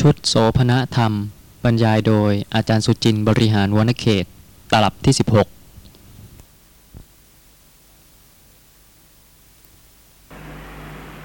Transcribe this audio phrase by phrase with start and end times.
[0.00, 1.12] ชุดโสภณธรรม
[1.64, 4.24] บรรยายโดยอาจารย์สุจินต์บริหารวนเขต
[4.72, 5.22] ตลับที่ 16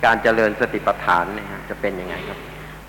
[0.05, 2.38] การเจริญสติปัฏฐานเนี่ยฮะจะเป็นยังไงครับ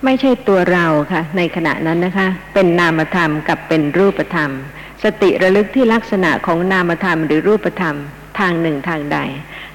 [0.05, 4.51] ไม่ใช่ตัวเราค่ะ ในขณะนั้นนะคะ เป็นนามธรรมกับเป็นรูปธรรม
[5.05, 7.97] สติระลึกที่ลักษณะของนามธรรมหรือรูปธรรม
[8.39, 9.19] ทางหนึ่งทางใด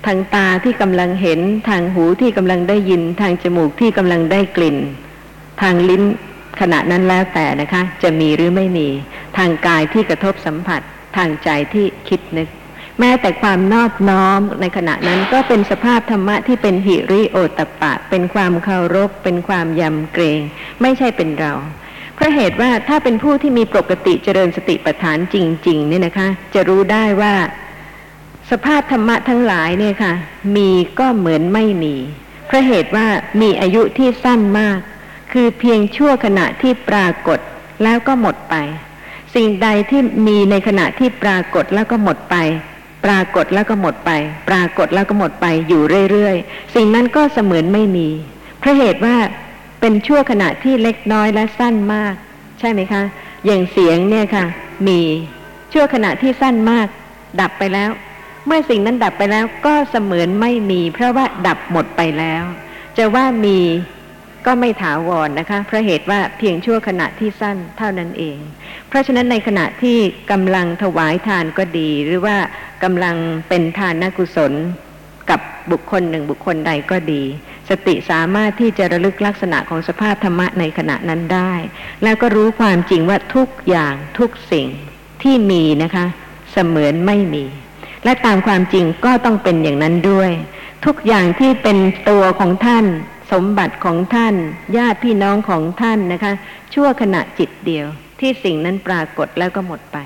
[0.05, 1.39] ทางตาที่กำลังเห็น
[1.69, 4.77] ทางหูที่กำลังได้ยินทางจมูกที่กำลังได้กลิ่น
[5.61, 6.03] ทางลิ้น
[6.61, 8.87] ขณะนั้นแล้วแต่นะคะ จะมีหรือไม่มี
[9.37, 10.81] ทางกายที่กระทบสัมผัส
[11.17, 12.47] ทางใจที่คิดนึก
[12.99, 20.39] แม้แต่ความนอบน้อมในขณะนั้นก็เป็นสภาพธรรมะที่เป็นหิริโอตปปะเป็นความเคารพ เป็นความยำเกรง
[20.81, 21.53] ไม่ใช่เป็นเรา
[22.15, 25.35] เพราะเหตุว่าถ้าเป็นผู้ที่มีปกติเจริญสติปัฏฐานจ
[25.67, 27.33] ริง ๆ เนี่ยนะคะ จะรู้ได้ว่า
[28.51, 30.13] สภาพธรรมะทั้งหลายเนี่ยค่ะ
[30.55, 30.69] มี
[30.99, 31.95] ก็เหมือนไม่มี
[32.47, 33.07] เพราะเหตุว่า
[33.41, 34.79] มีอายุที่สั้นมาก
[35.31, 37.39] คือเพียงชั่วขณะที่ปรากฏ
[37.83, 38.55] แล้วก็หมดไป
[39.35, 42.35] สิ่งใดที่มีในขณะที่ปรากฏแล้วก็หมดไป
[43.05, 44.11] ปรากฏแล้วก็หมดไป
[44.49, 48.09] ปรากฏแล้วก็หมดไปอยู่เรื่อยๆ สิ่งนั้นก็เสมือนไม่มี
[48.59, 49.15] เพราะเหตุว่า
[49.79, 52.13] เป็นชั่วขณะที่เล็กน้อยและสั้นมาก
[52.59, 53.03] ใช่ไหมคะ
[53.45, 54.45] อย่างเสียงเนี่ยค่ะ
[54.87, 54.99] มี
[55.73, 56.87] ชั่วขณะที่สั้นมาก
[57.41, 57.89] ดับไปแล้ว
[58.45, 62.43] เมื่อสิ่งนั้นดับไปแล้วก็เสมือนไม่มี เพราะว่าดับหมดไปแล้ว
[62.97, 63.59] จะว่ามี
[64.47, 68.37] ก็ไม่ถาวรนะคะเพราะเหตุว่าเพียงชั่วขณะที่สั้นเท่านั้นเอง
[68.87, 69.97] เพราะฉะนั้นในขณะที่
[70.31, 72.37] กำลังถวายทานก็ดี หรือว่า
[72.83, 73.15] กำลัง
[73.49, 74.53] เป็นทานกุศล
[75.29, 75.39] กับ
[75.71, 77.23] บุคคลหนึ่งบุคคลใดก็ดี
[77.69, 81.53] สติสามารถที่จะระลึกลักษณะของสภาพธรรมะในขณะนั้นได้
[82.03, 84.67] แล้วก็รู้ความจริงว่าทุกอย่างทุกสิ่ง
[85.23, 86.05] ที่มีนะคะ
[86.51, 87.45] เสมือนไม่มี
[88.03, 90.31] และตามความจริงก็ต้องเป็นอย่างนั้นด้วย
[90.85, 91.77] ทุกอย่างที่เป็น
[92.09, 92.85] ตัวของท่าน
[93.31, 94.35] สมบัติของท่าน
[94.77, 96.33] ญาติพี่น้องของท่านนะคะ
[96.73, 97.87] ชั่วขณะจิตเดียว
[98.19, 99.97] ที่สิ่งนั้นปรากฏแล้วก็หมดไป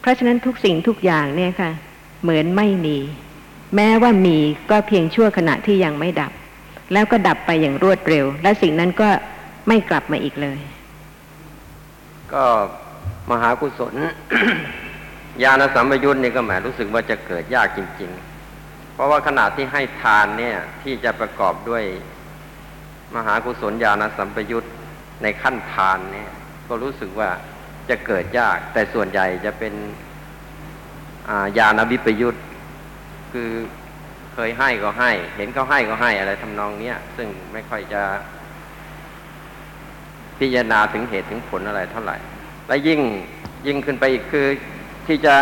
[0.00, 1.70] เพราะฉะนั้นทุกสิ่งทุกอย่างเนี่ยค่ะ
[2.22, 2.98] เหมือนไม่มี
[3.76, 4.38] แม้ว่ามี
[4.70, 6.32] ก็เพียงชั่วขณะที่ยังไม่ดับ
[6.92, 9.08] แล้วก็ดับไปอย่างรวดเร็ว และสิ่งนั้นก็
[9.68, 10.58] ไม่กลับมาอีกเลย
[12.32, 12.44] ก็
[13.30, 13.94] มหากุศล
[15.42, 18.10] ญาณสัมปยุตนี่ก็หมายรู้สึกว่าจะเกิดยากจริง
[18.52, 21.84] ๆ เพราะว่าขณะที่ให้ทานเนี่ยที่จะประกอบด้วย
[23.16, 24.66] มหากุศลญาณสัมปยุต
[25.22, 26.30] ในขั้นทานเนี่ย
[26.68, 27.30] ก็รู้สึกว่า
[27.88, 29.74] จะเกิดยาก แต่ส่วนใหญ่จะเป็น
[31.28, 32.36] อ่าญาณวิปยุต
[33.32, 33.50] คือ
[34.34, 38.02] เคยให้ก็ให้ เห็นเขาให้ก็ให้อะไรทำนองเนี้ยซึ่งไม่ค่อยจะ
[40.38, 42.16] พิจารณาถึงเหตุถึงผลอะไรเท่าไหร่
[42.68, 43.00] และยิ่ง
[43.66, 44.46] ยิ่งขึ้นไปอีกคือ
[45.06, 45.34] ที่จะ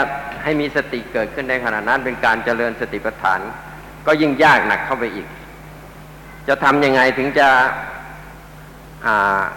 [0.43, 3.41] ให้มีสติเกิดขึ้นในขณะนั้นเป็นการเจริญสติปัฏฐาน
[4.06, 5.27] ก็ยิ่งยากหนักเข้าไปอีก
[6.49, 7.49] จะทำยังไงถึงจะ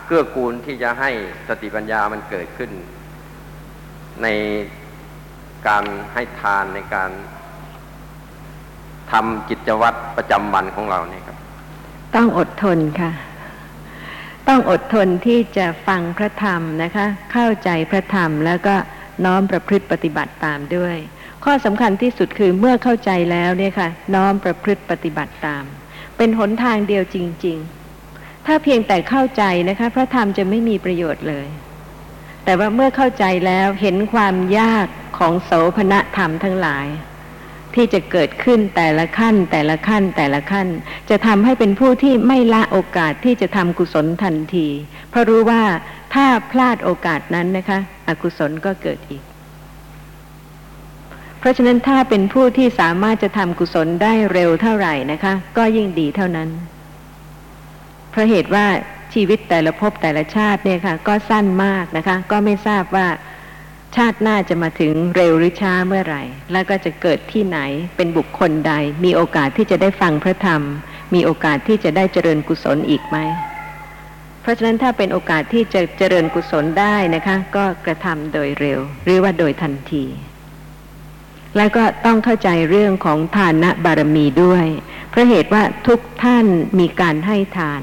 [0.05, 1.09] เกื้อกูลที่จะให้
[1.47, 2.71] สติปัญญามันเกิดขึ้น
[4.23, 4.27] ใน
[5.67, 7.11] การให้ทานในการ
[9.11, 11.37] ทำกิจวัตรประจำวันของเราเนี่ยครับ
[12.15, 13.11] ต้องอดทนค่ะ
[14.47, 18.75] ต้องอดทนที่จะฟังพระธรรมนะคะ เข้าใจพระธรรมแล้วก็
[19.25, 20.97] น้อมประพฤติปฏิบัติตามด้วย
[21.43, 25.63] ข้อสำคัญที่สุดคือเมื่อเข้าใจแล้วเนี่ยค่ะ น้อมประพฤติปฏิบัติตาม
[26.23, 27.57] เป็นหนทางเดียวจริง
[28.01, 31.47] ๆ ถ้าเพียงแต่เข้าใจนะคะ พระธรรมจะไม่มีประโยชน์เลย
[32.45, 34.87] แต่ว่าเมื่อเข้าใจแล้วเห็นความยาก
[35.17, 36.87] ของโสภณธรรมทั้งหลาย
[37.75, 40.67] ที่จะเกิดขึ้นแต่ละขั้น แต่ละขั้นแต่ละขั้น
[41.09, 44.67] จะทำให้เป็นผู้ที่ไม่ละโอกาสที่จะทำกุศลทันที
[45.09, 45.63] เพราะรู้ว่า
[46.13, 49.23] ถ้าพลาดโอกาสนั้นนะคะ อกุศลก็เกิดอีก
[51.41, 56.49] เพราะฉะนั้นถ้าเป็นผู้ที่สามารถจะทำกุศลได้เร็วเท่าไหร่นะคะ ก็ยิ่งดีเท่านั้น
[58.11, 58.65] เพราะเหตุว่า
[59.13, 63.07] ชีวิตแต่ละภพแต่ละชาติเนี่ยค่ะ ก็สั้นมากนะคะ ก็ไม่ทราบว่า
[63.95, 67.59] ชาติหน้าจะมาถึงเร็วหรือช้าเมื่อไหร่ แล้วก็จะเกิดที่ไหน
[67.97, 68.73] เป็นบุคคลใด
[69.05, 70.61] มีโอกาสที่จะได้ฟังพระธรรม
[71.13, 73.17] มีโอกาสที่จะได้เจริญกุศลอีกไหม
[74.41, 80.05] เพราะฉะนั้นถ้าเป็นโอกาสที่จะเจริญกุศลได้นะคะ ก็กระทำโดยเร็ว หรือว่าโดยทันที
[81.57, 84.65] แล้วก็ต้องเข้าใจเรื่องของทานะบารมีด้วย
[85.09, 86.45] เพราะเหตุว่าทุกท่าน
[86.79, 87.81] มีการให้ทาน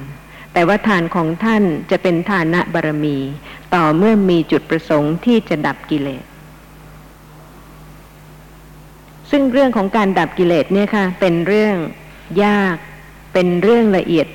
[0.53, 3.19] แต่ว่าทานของท่านจะเป็นทานะบารมี
[3.75, 6.25] ต่อเมื่อมีจุดประสงค์ที่จะดับกิเลส
[9.31, 11.77] ซึ่งเรื่องของการดับกิเลสเนี่ยค่ะ เป็นเรื่อง
[12.45, 12.77] ยาก
[13.35, 14.27] เป็นเรื่องละเอียด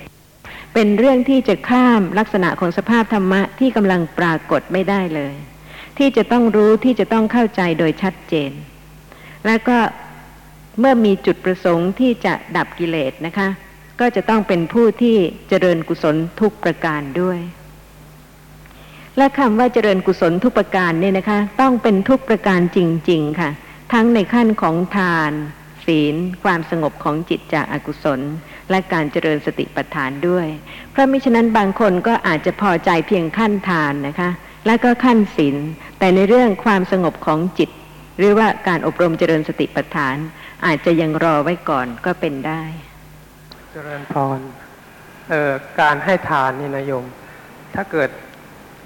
[0.74, 5.36] เป็นเรื่องที่จะข้ามลักษณะของสภาพธรรมะที่กำลังปรากฏไม่ได้เลย
[5.98, 8.52] ที่จะต้องรู้ที่จะต้องเข้าใจโดยชัดเจน
[9.46, 9.78] แล้วก็
[10.80, 13.48] เมื่อมีจุดประสงค์ที่จะดับกิเลสนะคะ
[14.00, 15.18] ก็จะต้องเป็นผู้ที่
[15.50, 17.40] เจริญกุศลทุกประการด้วย
[19.18, 22.80] และคำว่าเจริญกุศลทุกประการเนี่ยนะคะ ต้องเป็นทุกประการจ
[23.10, 23.50] ริง ๆ ค่ะ
[23.94, 25.32] ทั้งในขั้นของทาน
[25.86, 28.20] ศีล ความสงบของจิตจากอากุศล
[28.70, 30.48] และการเจริญสติปัฏฐานด้วย
[30.92, 34.30] เพราะมิฉะนั้นบางคนก็อาจจะพอใจเพียงขั้นทานนะคะ
[34.66, 35.56] และก็ขั้นศีล
[36.00, 37.70] แต่ในเรื่องความสงบของจิต
[38.18, 40.16] หรือว่าการอบรมเจริญสติปัฏฐาน
[40.66, 42.64] อาจจะยังรอไว้ก่อนก็เป็นได้
[43.72, 44.40] เจริญพร
[45.30, 45.52] เอ่อ
[45.82, 47.06] การให้ทานนี่นะโยม
[47.76, 48.10] ถ้าเกิด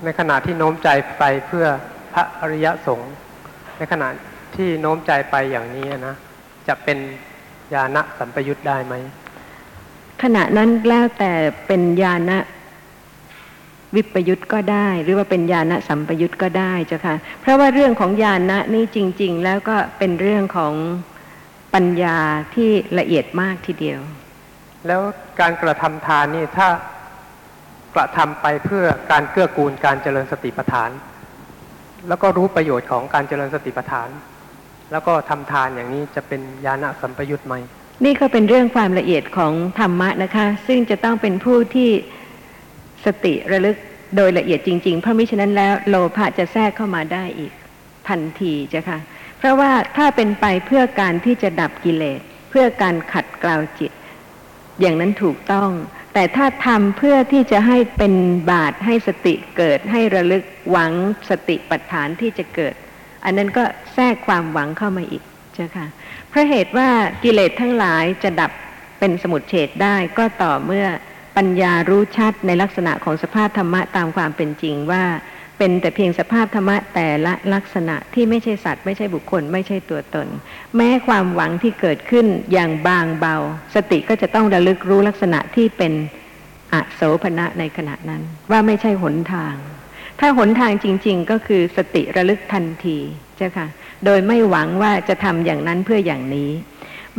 [0.04, 0.90] ในขณะที่โน้มใจ
[1.20, 1.66] ไปเพื่อ
[2.14, 3.14] พระอริยสงฆ์
[3.78, 4.08] ในขณะ
[4.56, 6.16] ที่โน้มใจไปอย่างนี้นะ
[6.68, 6.98] จะเป็น
[7.74, 8.94] ญาณสัมปยุตได้ไหม
[10.24, 11.34] ขณะนั้นแล้วแต่
[11.68, 12.32] เป็นญาณ
[13.96, 18.42] วิปยุตก็ได้ หรือว่าเป็นญาณสัมปยุตก็ได้เจ้าค่ะ เพราะว่าเรื่องของญาณ
[18.74, 20.74] นี่จริง ๆ แล้วก็เป็นเรื่องของ
[21.74, 22.18] ปัญญา
[22.56, 22.70] ที่
[23.00, 24.00] ละเอียดมากทีเดียว
[24.88, 25.02] แล้ว
[25.40, 26.68] การกระทำทานนี่ถ้า
[27.96, 30.90] กระทำไปเพื่อการเกื้อกูลการเจริญสติปัฏฐาน
[32.08, 34.10] แล้วก็รู้ประโยชน์ของการเจริญสติปัฏฐาน
[34.92, 37.56] แล้วก็ทำทานอย่างนี้จะเป็นญาณสัมปยุตไหม
[38.06, 41.90] นี่ก็เป็นเรื่องความละเอียดของธรรมะนะคะ ซึ่งจะต้องเป็นผู้ที่
[43.06, 43.78] สติระลึก
[44.16, 47.52] โดยละเอียดจริง ๆ เพราะมิฉะนั้นแล้วโลภะจะแทรกเข้ามาได้อีก
[48.10, 49.00] ทันทีจ้ะค่ะ
[49.38, 53.92] เพราะว่าถ้าเป็นไปเพื่อการที่จะดับกิเลส เพื่อการขัดเกลาจิต
[54.80, 55.70] อย่างนั้นถูกต้อง
[56.14, 58.14] แต่ถ้าทำเพื่อที่จะให้เป็น
[58.52, 60.92] บาตให้สติเกิดให้ระลึกหวัง
[61.30, 62.74] สติปัฏฐานที่จะเกิด
[63.26, 63.64] อันนั้นก็
[63.94, 65.24] แทรกความหวังเข้ามาอีก
[65.54, 65.88] เจ้าค่ะ
[66.30, 66.90] เพราะเหตุว่า
[67.24, 68.52] กิเลสทั้งหลายจะดับ
[69.00, 70.88] เป็นสมุทเฉดได้ก็ต่อเมื่อ
[71.38, 75.04] ปัญญารู้ชัดในลักษณะของสภาพธรรมะตามความเป็นจริงว่า
[75.58, 80.28] เป็นแต่เพียงสภาพธรรมะแต่ละลักษณะที่ไม่ใช่สัตว์ ไม่ใช่บุคคล ไม่ใช่ตัวตน
[80.76, 83.36] แม้ความหวังที่เกิดขึ้นอย่างบางเบา
[83.76, 85.94] สติก็จะต้องระลึกรู้ลักษณะที่เป็น
[86.74, 89.56] อโสภณะในขณะนั้น ว่าไม่ใช่หนทาง
[90.20, 92.98] ถ้าหนทางจริง ๆ ก็คือสติระลึกทันที
[93.38, 93.68] เจ้าค่ะ
[94.06, 96.52] โดยไม่หวังว่าจะทำอย่างนั้นเพื่ออย่างนี้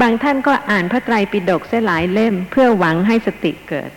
[0.01, 3.91] บางท่านก็อ่านพระไตรปิฎกเสียหลายเล่ม เพื่อหวังให้สติเกิด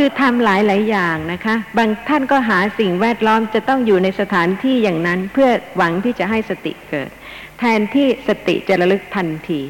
[0.00, 7.10] คือทำหลายหลายอย่างนะคะ บางท่านก็หาสิ่งแวดล้อมจะต้องอยู่ในสถานที่อย่างนั้นเพื่อหวังที่จะให้สติเกิด
[7.58, 9.60] แทนที่สติจะระลึกทันที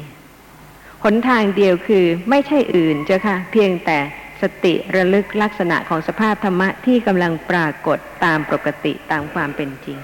[1.03, 3.97] หนทางเดียวคือไม่ใช่อื่นเจ้าค่ะ เพียงแต่
[4.41, 9.99] สติระลึกลักษณะของสภาพธรรมะที่กำลังปรากฏตามปกติตามความเป็นจริง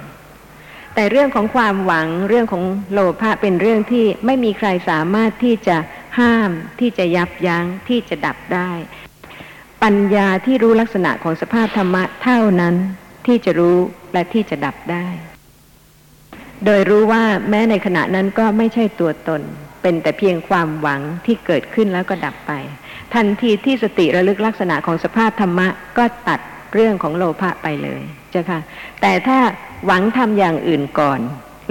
[0.94, 5.78] แต่เรื่องของความหวังเรื่องของโลภะเป็นเรื่องที่ไม่มีใครสามารถที่จะ
[6.20, 8.72] ห้ามที่จะยับยั้งที่จะดับได้
[9.86, 12.76] ปัญญาที่รู้ลักษณะของสภาพธรรมะเท่านั้น
[13.26, 13.78] ที่จะรู้
[14.14, 15.08] และที่จะดับได้
[16.66, 19.42] โดยรู้ว่าแม้ในขณะนั้นก็ไม่ใช่ตัวตน
[19.82, 22.52] เป็นแต่เพียงความหวังที่เกิดขึ้นแล้วก็ดับไป
[23.14, 25.68] ทันทีที่สติระลึกลักษณะของสภาพธรรมะ
[25.98, 26.40] ก็ตัด
[26.74, 28.60] เรื่องของโลภะไปเลยเจ้าค่ะ
[29.02, 29.38] แต่ถ้า
[29.86, 31.20] หวังทำอย่างอื่นก่อน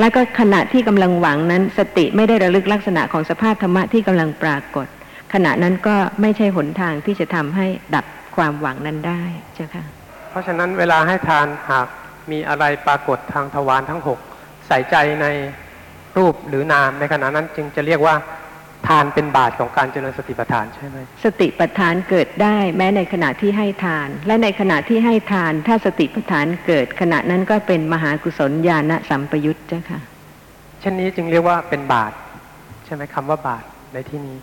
[0.00, 4.88] แล้วก็ขณะที่กำลังหวังนั้น สติไม่ได้ระลึกลักษณะของสภาพธรรมะที่กำลังปรากฏ
[5.34, 8.04] ขณะนั้นก็ไม่ใช่หนทางที่จะทำให้ดับ
[8.36, 9.22] ความหวังนั้นได้
[9.54, 9.84] เจ้าค่ะ
[10.31, 11.86] เพราะฉะนั้นเวลาให้ทานหาก
[12.31, 14.19] มีอะไรปรากฏทางทวารทั้งหก
[14.66, 15.26] ใส่ใจใน
[16.16, 18.14] รูปหรือนามในขณะนั้นจึงจะเรียกว่า
[18.88, 30.00] ทานเป็นบาตของการเจริญสติปัฏฐานใช่ไหมสติปัฏฐานเกิดได้แม้ในขณะที่ให้ทาน และในขณะที่ให้ทาน ถ้าสติปัฏฐานเกิดขณะนั้นก็เป็นมหากุศลญาณสัมปยุตเจ้าค่ะ
[30.81, 32.12] เช่นนี้จึงเรียกว่าเป็นบาต
[32.84, 33.64] ใช่ไหมคำว่าบาต
[33.94, 34.36] ในที่นี้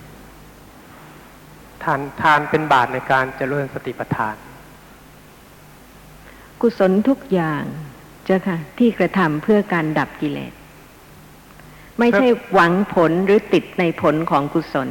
[1.84, 4.36] ทานทานเป็นบาตรในการเจริญสติปัฏฐาน
[6.62, 7.64] กุศลทุกอย่าง
[8.26, 10.54] เจ้าค่ะ ที่กระทำเพื่อการดับกิเลส
[12.00, 14.90] ไม่ใช่หวังผลหรือติดในผลของกุศล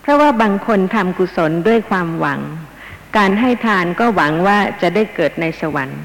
[0.00, 2.40] เพราะว่าบางคนทำกุศลด้วยความหวัง
[3.16, 6.02] การให้ทานก็หวังว่าจะได้เกิดในสวรรค์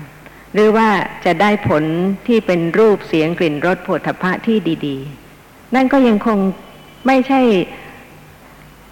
[0.53, 0.89] หรือว่า
[1.25, 1.83] จะได้ผล
[2.27, 4.97] ที่เป็นรูปเสียงกลิ่นรสโผฏฐัพพะที่ดี
[5.35, 6.37] ๆ นั่นก็ยังคง
[7.07, 7.41] ไม่ใช่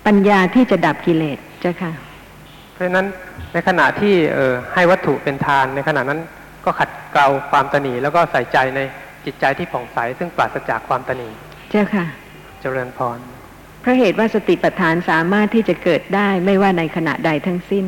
[0.06, 1.92] ปัญญาที่จะดับกิเลสเจ้าค่ะ
[2.74, 3.06] เพราะฉะนั้น
[3.54, 6.20] ในขณะที่เอ่อให้วัตถุเป็นทานในขณะนั้น
[6.66, 8.80] ก็ขัดเกลาความตนีแล้วก็ใส่ใจใน
[9.26, 11.30] จิตใจที่ผ่องใสซึ่งปราศจากความตนี
[11.70, 12.06] เจ้าค่ะ
[12.62, 13.20] เจริญพร
[13.82, 17.86] เพราะเหตุว่าสติปัฏฐานสามารถที่จะเกิดได้ไม่ว่าในขณะใดทั้งสิ้น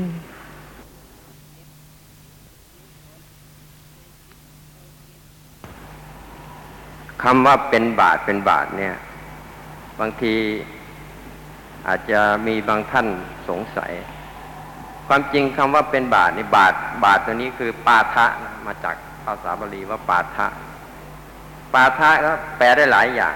[7.24, 8.96] คำว่าเป็นบาทเป็นบาทเนี่ย
[10.00, 10.34] บางที
[11.88, 13.08] อาจจะมีบางท่าน
[13.50, 13.92] สงสัย
[15.08, 16.74] ความจริงคำว่าเป็นบาทนี่บาท
[17.06, 20.48] บาทตัวนี้คือปาทะนะมาจากภาษาบาลีว่าปาทะ
[21.74, 23.36] ปาทะก็แปลได้หลายอย่าง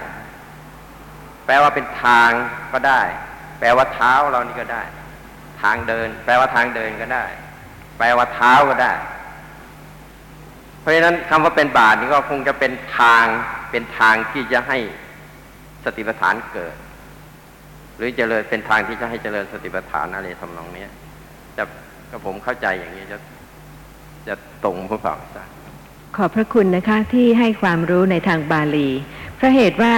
[1.46, 2.30] แปลว่าเป็นทาง
[2.72, 3.02] ก็ได้
[3.58, 4.82] แปลว่าเท้าเรานี่ก็ได้
[5.62, 7.24] ทางเดิน แปลว่าทางเดินก็ได้
[7.98, 8.92] แปลว่าเท้าก็ได้
[10.80, 13.24] เพราะฉะนั้นคำว่าเป็นบาตรนี่ก็คงจะเป็นทาง
[13.70, 14.78] เป็นทางที่จะให้
[15.84, 16.76] สติปัฏฐานเกิด
[17.96, 20.90] หรือเจริญเป็นทางที่จะให้เจริญสติปัฏฐานอะไรทำนองเนี้ย
[21.56, 21.64] จะ
[22.10, 23.18] ก็ผมเข้าใจอย่างนี้จะ
[24.28, 24.34] จะ
[24.64, 25.48] ตรงผู้ฟังทราบ
[26.16, 28.88] ขอบพระคุณนะคะที่ให้ความรู้ในทางบาลี
[29.36, 29.94] เพราะเหตุว่า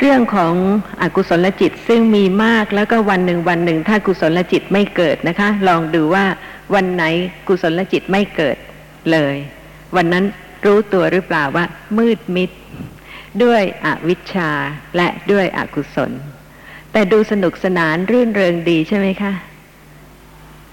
[0.00, 0.54] เรื่องของ
[1.02, 6.24] อกุศลจิตซึ่งมีมากแล้วก็วันหนึ่งวันหนึ่ง ถ้ากุศลจิตไม่เกิดนะคะ ลองดูว่า
[6.74, 7.04] วันไหน
[7.48, 8.56] กุศลจิตไม่เกิด
[9.12, 9.36] เลย
[9.96, 10.24] วันนั้น
[10.66, 11.64] รู้ตัวหรือเปล่าว่า
[11.98, 12.50] มืดมิด
[13.44, 14.50] ด้วยอวิชชา
[14.96, 16.12] และด้วยอกุศล
[16.98, 19.32] แต่ดูสนุกสนานรื่นเริงดีใช่ไหมคะ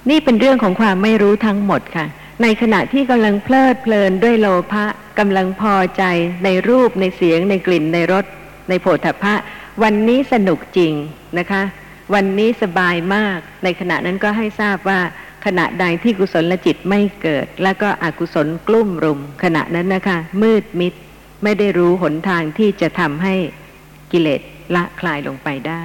[0.10, 2.06] นี่เป็นเรื่องของความไม่รู้ทั้งหมดค่ะ
[2.42, 4.86] ในขณะที่กำลังเพลิดเพลินด้วยโลภะ
[5.20, 6.04] กำลังพอใจ
[6.44, 8.26] ในรูปในเสียง ในกลิ่นในรส
[8.70, 9.36] ในโผฏฐัพพะ
[9.84, 10.94] วันนี้สนุกจริง
[11.40, 11.64] นะคะ
[12.14, 15.00] วันนี้สบายมาก ในขณะนั้นก็ให้ทราบว่า
[15.46, 20.94] ขณะใดที่กุศลจิตไม่เกิด แล้วก็อกุศลกลุ่มรุม ขณะนั้นนะคะ มืดมิด
[21.44, 23.36] ไม่ได้รู้หนทางที่จะทำให้
[24.14, 24.42] กิเลส
[24.76, 25.84] ละคลายลงไปได้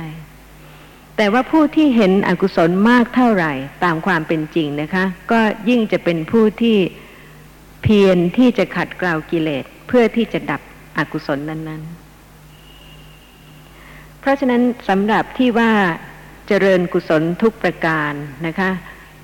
[1.23, 3.53] แต่ว่าผู้ที่เห็นอกุศลมากเท่าไหร่
[3.85, 6.77] ตามความเป็นจริงนะคะ ก็ยิ่งจะเป็นผู้ที่
[7.83, 10.61] เพียรที่จะขัดเกลากิเลสเพื่อที่จะดับ
[10.99, 11.83] อกุศลนั้น
[13.21, 15.73] ๆ เพราะฉะนั้นสำหรับที่ว่า
[16.49, 18.13] เจริญกุศลทุกประการ
[18.47, 18.71] นะคะ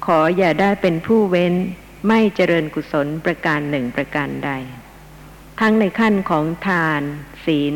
[0.07, 1.55] ขออย่าได้เป็นผู้เว้น
[2.09, 4.51] ไม่เจริญกุศลประการหนึ่งประการใด
[5.61, 7.03] ทั้งในขั้นของทาน
[7.47, 7.75] ศีล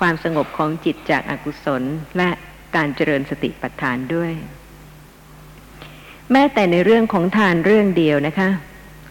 [0.00, 1.82] ความสงบของจิตจากอากุศล
[2.18, 2.30] และ
[2.76, 4.32] การเจริญสติปัฏฐานด้วย
[6.32, 8.48] แม้แต่ในเรื่องของทานเรื่องเดียวนะคะ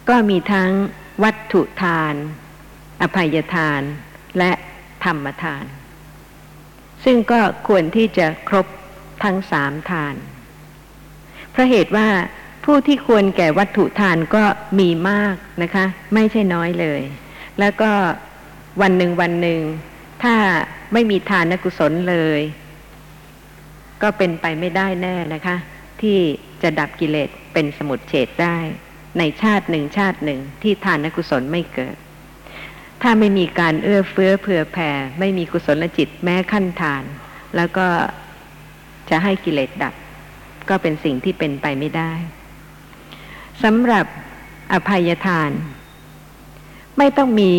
[0.10, 0.72] ก็มีทั้ง
[1.24, 2.14] วัตถุทาน
[3.02, 3.82] อภัยทาน
[4.38, 4.52] และ
[5.06, 5.66] ธรรมทาน
[7.04, 8.68] ซึ่งก็ควรที่จะครบ
[9.24, 10.16] ทั้งสามทาน
[11.52, 12.08] เพราะเหตุว่า
[12.66, 14.44] ผู้ที่ควรแก่วัตถุทานก็
[14.80, 17.02] มีมากนะคะ ไม่ใช่น้อยเลย
[17.60, 17.92] แล้วก็
[18.82, 19.62] วันหนึ่งวันหนึ่ง
[20.24, 20.36] ถ้า
[20.94, 22.42] ไม่มีทานกุศลเลย
[24.02, 25.58] ก็เป็นไปไม่ได้แน่นะคะ
[26.02, 26.18] ที่
[26.62, 28.58] จะดับกิเลสเป็นสมุดเฉดได้
[29.20, 31.96] ในชาติหนึ่งชาติหนึ่งที่ทานกุศลไม่เกิด
[33.02, 37.04] ถ้าไม่มีการเอื้อเฟื้อเผื่อแผ่ ไม่มีกุศลจิตแม้ขั้นทาน
[37.56, 37.88] แล้วก็
[39.10, 39.94] จะให้กิเลสดับ
[40.70, 42.12] ก็เป็นสิ่งที่เป็นไปไม่ได้
[43.64, 44.06] สำหรับ
[44.74, 45.52] อภัยทาน
[46.98, 47.54] ไม่ต้องมี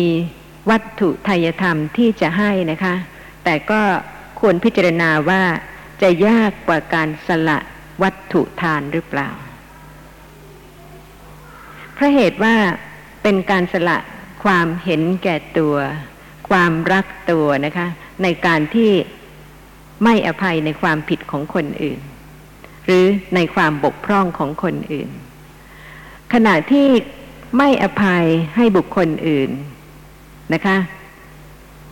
[0.69, 2.95] วัตถุทายธรรมที่จะให้นะคะ
[3.43, 3.81] แต่ก็
[4.39, 5.41] ควรพิจารณาว่า
[6.01, 7.59] จะยากกว่าการสละ
[8.01, 9.29] วัตถุทานหรือเปล่า
[11.93, 12.55] เพราะเหตุว่า
[13.23, 13.97] เป็นการสละ
[14.43, 15.75] ความเห็นแก่ตัว
[16.49, 17.87] ความรักตัวนะคะ
[18.23, 18.91] ในการที่
[20.03, 21.99] ไม่อภัยในความผิดของคนอื่น
[22.85, 25.09] หรือในความบกพร่องของคนอื่น
[26.33, 26.87] ขณะที่
[27.57, 28.25] ไม่อภัย
[28.55, 29.49] ให้บุคคลอื่น
[30.53, 30.77] นะคะ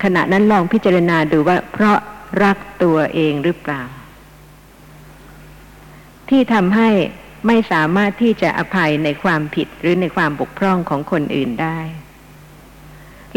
[0.03, 1.97] ขณะนั้นลองพิจารณาดูว่าเพราะ
[2.43, 3.83] รักตัวเองหรือเปล่า
[6.29, 6.89] ที่ทำให้
[7.47, 11.79] ไม่สามารถที่จะอภัยในความผิดหรือในความบกพร่องของคนอื่นได้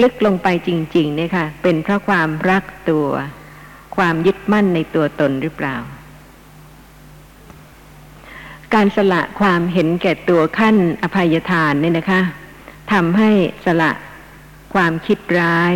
[0.03, 3.09] ลึกลงไปจริงๆเนี่ยค่ะ เป็นเพราะความรักตัว
[3.97, 5.77] ความยึดมั่นในตัวตนหรือเปล่า
[8.75, 12.23] การสละความเห็นแก่ตัวขั้นอภัยทานเนี่ยนะคะ
[12.93, 13.31] ทำให้
[13.65, 13.91] สละ
[14.75, 15.73] ความคิดร้าย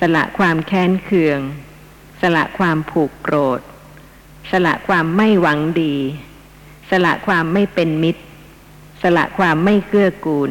[0.00, 1.38] สละความแค้นเคือง
[2.20, 3.60] สละความผูกโกรธ
[4.50, 5.94] สละความไม่หวังดี
[6.90, 8.22] สละความไม่เป็นมิตร
[9.02, 10.50] สละความไม่เกื้อกูล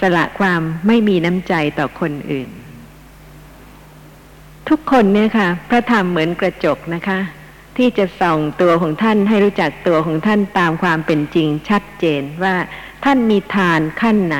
[0.00, 2.50] สละความไม่มีน้ำใจต่อคนอื่น
[4.68, 7.18] ทุกคนเนี่ยค่ะ พระธรรมเหมือนกระจกนะคะ
[7.76, 12.54] ที่จะส่องตัวของท่านให้รู้จักตัวของท่านตามความเป็นจริงชัดเจนว่า
[13.04, 14.38] ท่านมีทานขั้นไหน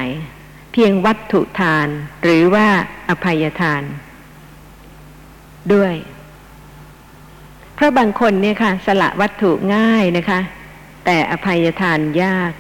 [0.73, 1.89] เพียงวัตถุทาน
[2.23, 2.67] หรือว่า
[3.09, 3.83] อภัยทาน
[5.73, 5.95] ด้วย
[7.75, 10.41] เพราะบางคนเนี่ยค่ะ สละวัตถุง่ายนะคะ
[11.05, 12.53] แต่อภัยทานยาก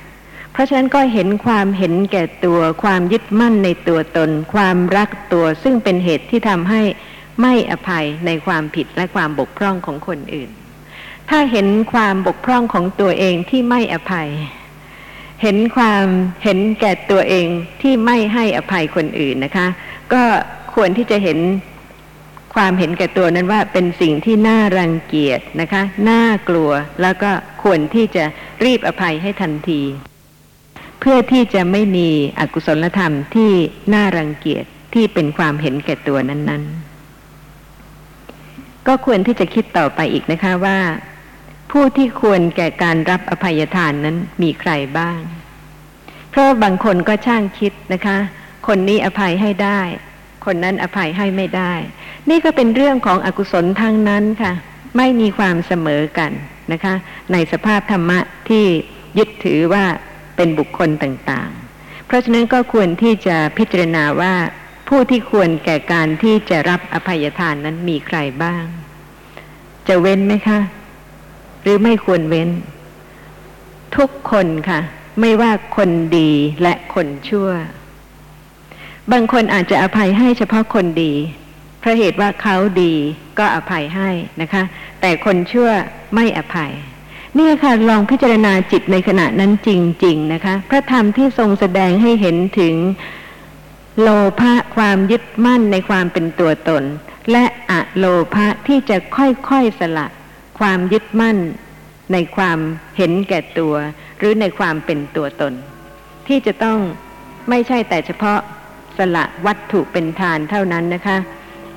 [0.52, 6.82] เพราะฉะนั้นก็เห็นความเห็นแก่ตัวความยึดมั่นในตัวตน ความรักตัวซึ่งเป็นเหตุที่ทำให้
[7.40, 10.50] ไม่อภัยในความผิดและความบกพร่องของคนอื่น
[11.30, 14.28] ถ้าเห็นความบกพร่องของตัวเองที่ไม่อภัย
[15.42, 16.04] เห็นความ
[16.44, 17.46] เห็นแก่ตัวเอง
[17.82, 19.66] ที่ไม่ให้อภัยคนอื่นนะคะ
[20.12, 20.22] ก็
[20.74, 21.38] ควรที่จะเห็น
[22.54, 26.70] ความเห็นแก่ตัวนั้นว่าเป็นสิ่งที่น่ารังเกียจนะคะ น่ากลัว
[27.02, 27.30] แล้วก็
[27.62, 28.24] ควรที่จะ
[28.64, 29.82] รีบอภัยให้ทันที
[31.00, 32.08] เพื่อที่จะไม่มี
[32.40, 33.50] อกุศลธรรมที่
[33.94, 36.62] น่ารังเกียจที่เป็นความเห็นแก่ตัวนั้น
[37.90, 40.78] ๆ ก็ควรที่จะคิดต่อไปอีกนะคะว่า
[41.70, 45.20] ผู้ที่ควรแก่การรับอภัยทานนั้นมีใครบ้าง
[46.30, 48.18] เพราะบางคนก็ช่างคิดนะคะ
[48.66, 49.80] คนนี้อภัยให้ได้
[50.44, 51.74] คนนั้นอภัยให้ไม่ได้
[52.30, 54.52] นี่ก็เป็นเรื่องของอกุศลทางนั้นค่ะ
[54.96, 56.32] ไม่มีความเสมอกัน
[56.72, 56.94] นะคะ
[57.32, 58.18] ในสภาพธรรมะ
[58.48, 58.64] ที่
[59.18, 59.84] ยึดถือว่า
[60.36, 64.34] เป็นบุคคลต่างๆ เพราะฉะนั้นก็ควรที่จะพิจารณาว่า
[64.88, 68.64] ผู้ที่ควรแก่การที่จะรับอภัยทานนั้นมีใครบ้าง
[69.88, 70.60] จะเว้นไหมคะ
[71.62, 72.50] หรือไม่ควรเว้น
[73.96, 74.80] ทุกคนค่ะ
[75.20, 76.30] ไม่ว่าคนดี
[76.62, 77.48] และคนชั่ว
[79.12, 81.12] บางคนอาจจะอภัยให้เฉพาะคนดี
[81.80, 82.94] เพราะเหตุว่าเขาดี
[83.38, 84.62] ก็อภัยให้นะคะ
[85.00, 85.70] แต่คนชั่ว
[86.14, 86.72] ไม่อภัย
[87.36, 89.70] เนี่ยค่ะลองพิจารณาจิตในขณะนั้นจ
[90.04, 92.74] ริง ๆ นะคะ พระธรรมที่ทรงแสดงให้เห็นถึง
[94.00, 94.08] โล
[94.40, 96.82] ภะความยึดมั่นในความเป็นตัวตน
[97.30, 98.04] และอะโล
[98.34, 100.06] ภะที่จะค่อยๆสละ
[100.58, 101.38] ความยึดมั่น
[102.12, 102.58] ในความ
[102.96, 103.74] เห็นแก่ตัว
[104.18, 105.52] หรือในความเป็นตัวตน
[106.26, 106.78] ที่จะต้อง
[107.48, 108.40] ไม่ใช่แต่เฉพาะ
[108.96, 111.18] สละวัตถุเป็นทานเท่านั้นนะคะ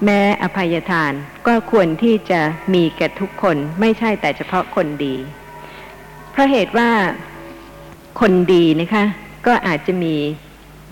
[0.05, 1.13] แม้อภัยทาน
[1.47, 2.41] ก็ควรที่จะ
[2.73, 5.15] มีแก่ทุกคนไม่ใช่แต่เฉพาะคนดี
[6.31, 6.89] เพราะเหตุว่า
[8.21, 9.05] คนดีนะคะ
[9.47, 10.15] ก็อาจจะมี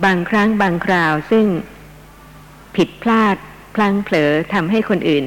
[0.06, 1.46] บางครั้งบางคราวซึ่ง
[2.76, 3.36] ผิดพลาด
[3.76, 5.26] พลั้งเผลอทำให้คนอื่น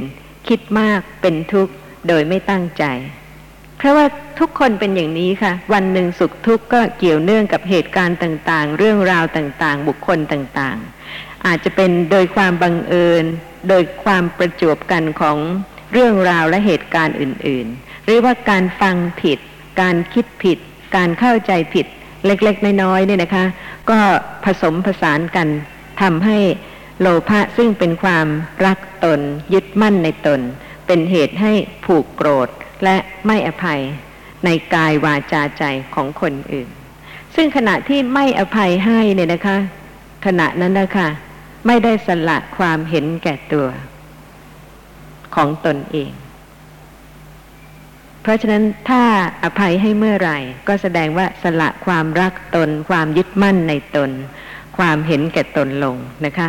[0.48, 1.72] คิดมากเป็นทุกข์
[2.08, 2.84] โดยไม่ตั้งใจ
[3.78, 4.06] เพราะว่า
[4.38, 13.25] ทุกคนเป็นอย่างนี้ค่ะ วันหนึ่งสุขทุกข์ก็เกี่ยวเนื่องกับเหตุการณ์ต่างๆ เรื่องราวต่างๆ บุคคลต่างๆ อาจจะเป็นโดยความบังเอิญ
[13.68, 15.37] โดยความประจวบกันของ
[15.92, 19.38] เรื่องราวและเหตุการณ์อื่นๆ หรือว่าการฟังผิด
[19.80, 20.59] การคิดผิด
[20.97, 21.87] การเข้าใจผิด
[22.26, 23.45] เล็กๆ น้อยๆเนี่ยนะคะ
[23.90, 23.99] ก็
[24.45, 25.49] ผสมผสานกัน
[26.02, 26.38] ทำให้
[27.00, 28.26] โลภะซึ่งเป็นความ
[28.66, 29.21] รักตน
[29.52, 30.40] ยึดมั่นในตน
[30.87, 31.52] เป็นเหตุให้
[31.85, 32.49] ผูกโกรธ
[32.85, 33.80] และไม่อภัย
[34.45, 35.64] ในกายวาจาใจ
[35.95, 36.68] ของคนอื่น
[37.35, 39.59] ซึ่งขณะที่ไม่อภัยให้เนี่ยนะคะ
[40.27, 41.09] ขณะนั้นนะคะ
[41.66, 43.66] ไม่ได้สละความเห็นแก่ตัว
[45.35, 46.11] ของตนเอง
[48.22, 49.03] เพราะฉะนั้นถ้า
[49.44, 54.11] อภัยให้เมื่อไหร่ ก็แสดงว่าสละความรักตน ความยึดมั่นในตน
[54.79, 56.48] ความเห็นแก่ตนลงนะคะ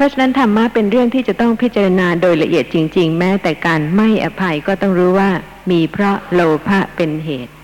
[0.00, 5.30] ราะฉะนั้นธรรมะเป็นเรื่องที่จะต้องพิจารณาโดยละเอียดจริง ๆ แม้แต่การไม่อภัยก็ต้องรู้ว่า
[5.70, 7.54] มีเพราะโลภะเป็นเหตุ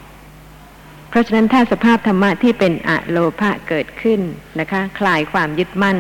[1.09, 4.21] เพราะฉะนั้นถ้าสภาพธรรมะที่เป็นอะโลภะเกิดขึ้น
[4.61, 5.99] นะคะ คลายความยึดมั่น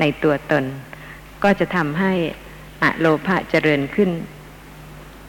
[0.00, 0.64] ในตัวตน
[1.42, 2.12] ก็จะทำให้
[2.82, 4.10] อะโลภะเจริญขึ้น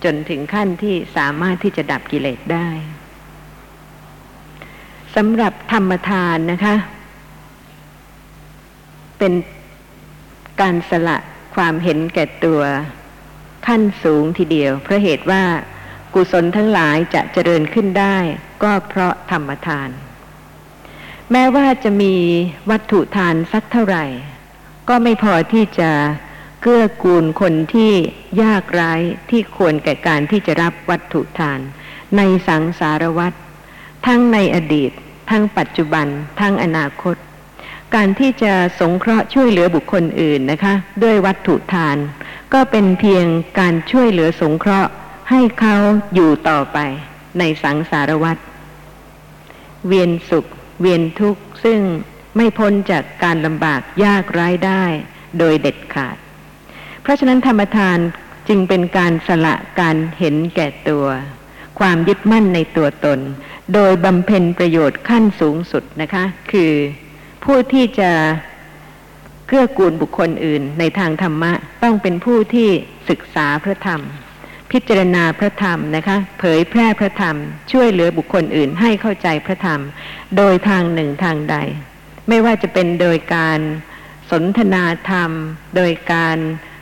[0.04, 2.70] จนถึงขั้นที่สามารถที่จะดับกิเลสได้
[5.16, 6.76] สำหรับธรรมทานนะคะ
[9.18, 9.34] เป็น
[10.62, 11.18] การสละ
[11.56, 12.62] ความเห็นแก่ตัว
[13.68, 15.44] ขั้นสูงทีเดียว เพราะเหตุว่า
[16.13, 18.18] กุศลทั้งหลายจะเจริญขึ้นได้
[18.63, 19.89] ก็เพราะธรรมทาน
[21.32, 22.16] แม้ว่าจะมี
[22.70, 24.06] วัตถุทานสักเท่าไหร่
[24.89, 25.92] ก็ไม่พอที่จะ
[26.62, 27.92] เกื้อกูลคนที่
[28.42, 28.94] ยากไร้
[29.30, 31.60] ที่ควรแก่การที่จะรับวัตถุทาน
[32.18, 33.38] ในสังสารวัตร
[34.06, 34.92] ทั้งในอดีต
[35.30, 36.08] ทั้งปัจจุบัน
[36.39, 37.16] ทั้งอนาคต
[37.96, 41.98] การที่จะสงเคราะห์ช่วยเหลือบุคคลอื่นนะคะ ด้วยวัตถุทาน
[42.54, 43.26] ก็เป็นเพียง
[43.60, 44.92] การช่วยเหลือสงเคราะห์
[45.30, 45.76] ให้เขา
[46.14, 46.78] อยู่ต่อไป
[47.40, 48.42] ในสังสารวัตร
[49.88, 50.46] เวียนสุข
[50.82, 51.80] เวียนทุกข์ ซึ่ง
[52.36, 54.84] ไม่พ้นจากการลำบากยากไร้ได้
[55.40, 56.18] โดยเด็ดขาด
[57.02, 58.00] เพราะฉะนั้นธรรมทาน
[58.48, 61.06] จึงเป็นการสละการเห็นแก่ตัว
[61.80, 63.20] ความยึดมั่นในตัวตน
[63.74, 66.72] โดยบำเพ็ญประโยชน์ขั้นสูงสุดนะคะ คือ
[67.44, 68.12] ผู้ที่จะ
[69.48, 71.52] เกื้อกูลบุคคลอื่นในทางธรรมะ
[71.84, 72.70] ต้องเป็นผู้ที่
[73.10, 74.02] ศึกษาพระธรรม
[74.72, 77.36] พิจารณาพระธรรมนะคะ เผยแพร่พระธรรม
[77.72, 79.82] ช่วยเหลือบุคคลอื่นให้เข้าใจพระธรรม
[80.38, 81.56] โดยทางหนึ่งทางใด
[82.30, 83.60] ไม่ว่าจะเป็นโดยการ
[84.32, 85.32] สนทนาธรรม
[85.76, 86.38] โดยการ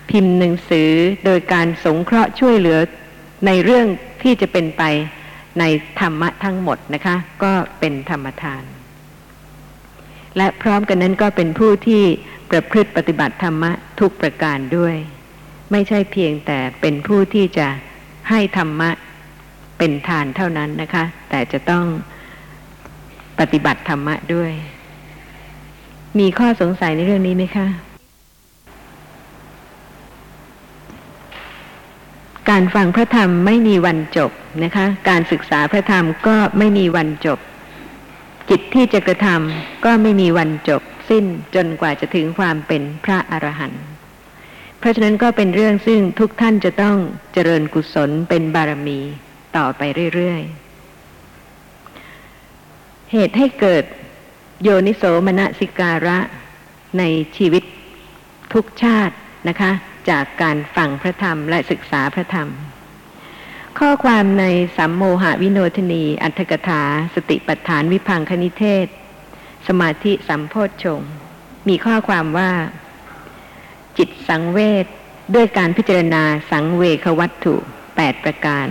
[0.09, 0.91] พิมพ์หนังสือ
[1.25, 2.77] โดยการสงเคราะห์ช่วยเหลือ
[3.45, 3.85] ในเรื่อง
[4.23, 4.83] ที่จะเป็นไป
[5.59, 5.63] ใน
[5.99, 8.63] ธรรมะทั้งหมดนะคะ ก็เป็นธรรมทาน
[10.37, 12.03] และพร้อมกันนั้นก็เป็นผู้ที่
[12.49, 14.95] ประพฤติปฏิบัติธรรมะทุกประการด้วย
[15.71, 17.67] ไม่ใช่เพียงแต่เป็นผู้ที่จะ
[18.29, 18.89] ให้ธรรมะ
[19.77, 21.85] เป็นทานเท่านั้นนะคะ แต่จะต้อง
[23.39, 24.51] ปฏิบัติธรรมะด้วย
[26.19, 27.67] มีข้อสงสัยในเรื่องนี้ไหมคะ
[32.49, 34.31] การฟังพระธรรมไม่มีวันจบ
[34.63, 37.39] นะคะ การศึกษาพระธรรมก็ไม่มีวันจบ
[38.49, 41.25] จิตที่จะกระทำก็ไม่มีวันจบสิ้น
[41.55, 43.83] จนกว่าจะถึงความเป็นพระอรหันต์
[44.79, 46.97] เพราะฉะนั้นก็เป็นเรื่องซึ่งทุกท่านจะต้อง
[47.33, 48.99] เจริญกุศลเป็นบารมี
[49.57, 49.81] ต่อไป
[50.15, 53.83] เรื่อยๆ เหตุให้เกิด
[54.63, 56.17] โยนิโสมนสิการะ
[56.99, 57.03] ใน
[57.37, 57.63] ชีวิต
[58.53, 59.15] ทุกชาติ
[59.47, 59.71] นะคะ
[60.09, 62.47] จากการฟังพระธรรมและศึกษาพระธรรม
[63.79, 64.45] ข้อความใน
[64.77, 66.83] สัมโมหวิโนทนี อัตถกถา
[67.15, 68.87] สติปัฏฐานวิพังคณิเทศ
[69.67, 71.01] สมาธิสัมโพชฌง
[71.67, 72.51] มีข้อความว่า
[73.97, 74.85] จิตสังเวช
[75.35, 77.55] ด้วยการพิจารณาสังเวควัตถุ
[77.95, 78.67] แปดประการ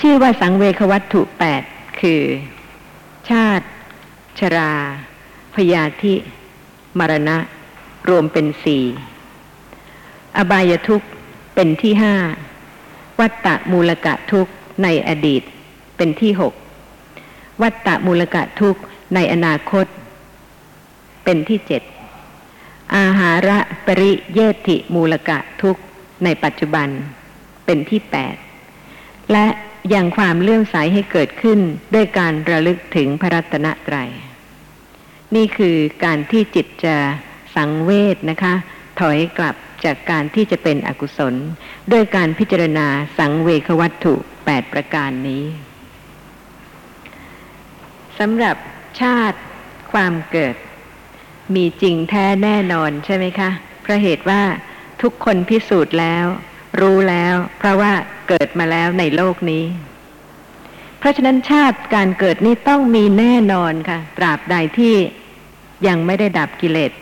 [0.00, 1.62] ชื่อว่าสังเวควัตถุแปด
[2.00, 2.22] คือ
[3.30, 3.66] ชาติ
[4.38, 4.72] ชรา
[5.54, 6.14] พยาธิ
[6.98, 7.38] มรณะ
[8.08, 8.84] รวมเป็นสี่
[10.36, 11.08] อบายทุกข์
[11.54, 12.14] เป็นที่ห้า
[13.20, 14.52] วัตตะมูลกะทุกข์
[14.82, 15.42] ในอดีต
[15.96, 16.54] เป็นที่หก
[17.62, 18.80] วัตตะมูลกะทุกข์
[19.14, 19.86] ในอนาคต
[21.24, 21.82] เป็นที่เจ็ด
[22.96, 25.82] อาหาระปริเยติมูลกะทุกข์
[26.24, 26.88] ในปัจจุบัน
[27.64, 28.34] เป็นที่แปด
[29.32, 29.46] และ
[29.94, 31.60] ยังความเลื่อมใสให้เกิดขึ้น
[31.94, 34.10] ด้วยการระลึกถึงพระรัตนตรัย
[35.34, 36.96] นี่คือการที่จิตจะ
[37.56, 38.54] สังเวชนะคะ
[39.00, 41.34] ถอยกลับ จากการที่จะเป็นอกุศล
[41.92, 42.86] ด้วยการพิจารณา
[43.18, 45.44] สังเวควัตถุแปดประการนี้
[48.18, 48.56] สำหรับ
[49.00, 49.38] ชาติ
[49.92, 50.54] ความเกิด
[51.54, 53.50] มีจริงแท้แน่นอนใช่ไหมคะ
[53.82, 54.42] เพราะเหตุว่า
[55.02, 56.24] ทุกคนพิสูจน์แล้ว
[56.80, 57.92] รู้แล้ว เพราะว่า
[58.28, 59.64] เกิดมาแล้วในโลกนี้
[60.98, 64.94] เพราะฉะนั้นชาติการเกิดนี้ต้องมีแน่นอนค่ะ ตราบใดที่
[65.86, 66.92] ยังไม่ได้ดับกิเลส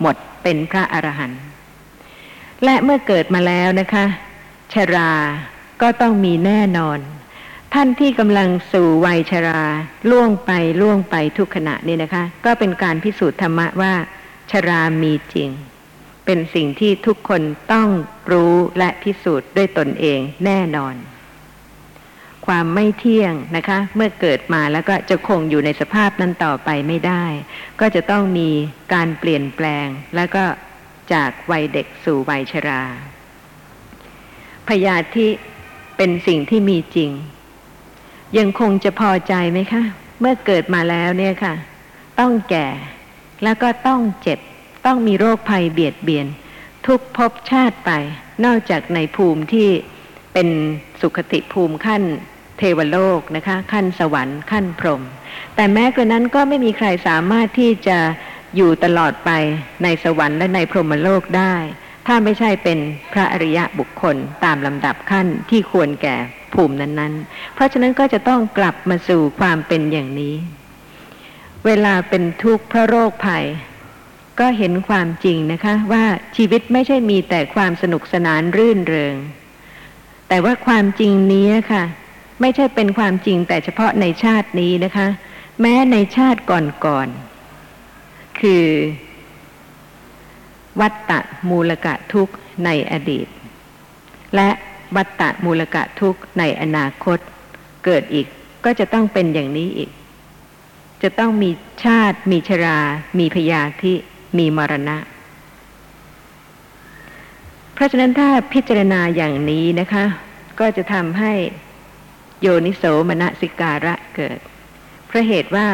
[0.00, 1.51] หมดเป็นพระอรหันต์
[2.64, 4.04] และเมื่อเกิดมาแล้วนะคะ
[4.74, 5.12] ชรา
[5.82, 6.98] ก็ต้องมีแน่นอน
[7.74, 9.62] ท่านที่กำลังสู่วัยชรา
[10.10, 13.92] ล่วงไปล่วงไปทุกขณะนี่นะคะ ก็เป็นการพิสูจน์ธรรมะว่า
[14.50, 15.50] ชรามีจริง
[16.24, 17.88] เป็นสิ่งที่ทุกคนต้อง
[18.32, 20.94] รู้และพิสูจน์ด้วยตนเองแน่นอน
[22.46, 27.24] ความไม่เที่ยงนะคะ เมื่อเกิดมาแล้วก็จะคงอยู่ในสภาพนั้นต่อไปไม่ได้
[27.80, 28.50] ก็จะต้องมี
[28.94, 30.44] การเปลี่ยนแปลงแล้วก็
[31.12, 32.82] จากวัยเด็กสู่วัยชรา
[34.68, 35.28] พยาธิ
[35.96, 37.10] เป็นสิ่งที่มีจริง
[38.38, 39.82] ยังคงจะพอใจไหมคะ
[40.20, 41.54] เมื่อเกิดมาแล้วเนี่ยค่ะ
[42.20, 42.68] ต้องแก่
[43.42, 44.38] แล้วก็ต้องเจ็บ
[44.86, 46.26] ต้องมีโรคภัยเบียดเบียน
[46.86, 47.90] ทุกภพชาติไป
[48.44, 49.68] นอกจากในภูมิที่
[50.32, 50.48] เป็น
[51.00, 52.02] สุขติภูมิขั้น
[52.58, 55.02] เทวโลกนะคะ ขั้นสวรรค์ขั้นพรหม
[55.54, 57.98] แต่แม้กระนั้นก็ไม่มีใครสามารถที่จะ
[58.56, 59.30] อยู่ตลอดไป
[59.82, 61.54] ในสวรรค์และในพรหมโลกได้
[62.06, 62.78] ถ้าไม่ใช่เป็น
[63.12, 66.16] พระอริยะบุคคลตามลำดับขั้นที่ควรแก่
[66.54, 70.34] ภูมินั้นๆ เพราะฉะนั้นก็จะต้องกลับมาสู่ความเป็นอย่างนี้
[71.66, 73.44] เวลาเป็นทุกข์เพราะโรคภัย
[74.40, 76.04] ก็เห็นความจริงนะคะว่า
[76.36, 79.16] ชีวิตไม่ใช่มีแต่ความสนุกสนานรื่นเริง
[80.28, 81.84] แต่ว่าความจริงนี้ค่ะ
[82.40, 85.08] ไม่ใช่เป็นความจริงแต่เฉพาะในชาตินี้นะคะ
[85.60, 87.31] แม้ในชาติก่อนๆ
[88.42, 88.66] คือ
[90.80, 93.26] วัตตะมูลกะทุกข์ในอดีต
[94.36, 94.50] และ
[94.96, 97.18] วัตตะมูลกะทุกข์ในอนาคต
[97.84, 98.26] เกิดอีก
[98.64, 99.90] ก็จะต้องเป็นอย่างนี้อีก
[101.02, 101.50] จะต้องมี
[101.84, 102.78] ชาติ มีชรา
[103.18, 103.94] มีพยาธิ
[104.38, 104.98] มีมรณะ
[107.74, 110.04] เพราะฉะนั้นถ้าพิจารณาอย่างนี้นะคะ
[110.60, 111.32] ก็จะทำให้
[112.40, 114.38] โยนิโสมนสิการะเกิด
[115.06, 115.68] เพราะเหตุว่า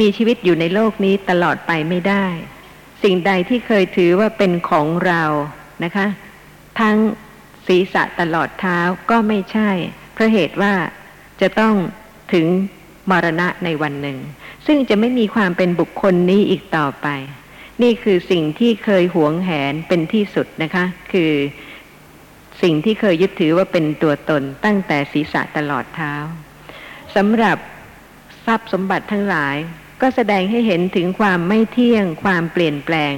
[0.00, 2.26] มีชีวิตอยู่ในโลกนี้ตลอดไปไม่ได้
[3.02, 5.22] สิ่งใดที่เคยถือว่าเป็นของเรา
[5.84, 6.06] นะคะ
[6.80, 6.96] ทั้ง
[7.66, 8.78] ศีรษะตลอดเท้า
[9.10, 9.70] ก็ไม่ใช่
[10.12, 10.74] เพราะเหตุว่า
[11.40, 11.74] จะต้อง
[12.32, 12.46] ถึง
[13.10, 14.18] มรณะในวันหนึ่ง
[14.66, 17.08] ซึ่งจะไม่มีความเป็นบุคคลนี้อีกต่อไป
[17.82, 21.32] นี่คือสิ่งที่เคยหวงแหนเป็นที่สุดนะคะ คือ
[22.62, 26.14] สิ่งที่เคยยึดถือว่าเป็นตัวตนตั้งแต่ศีรษะตลอดเท้า
[27.14, 27.58] สำหรับ
[28.46, 29.56] ทรัพย์สมบัติทั้งหลาย
[30.00, 33.12] ก็แสดงให้เห็นถึงความไม่เที่ยง ความเปลี่ยนแปลง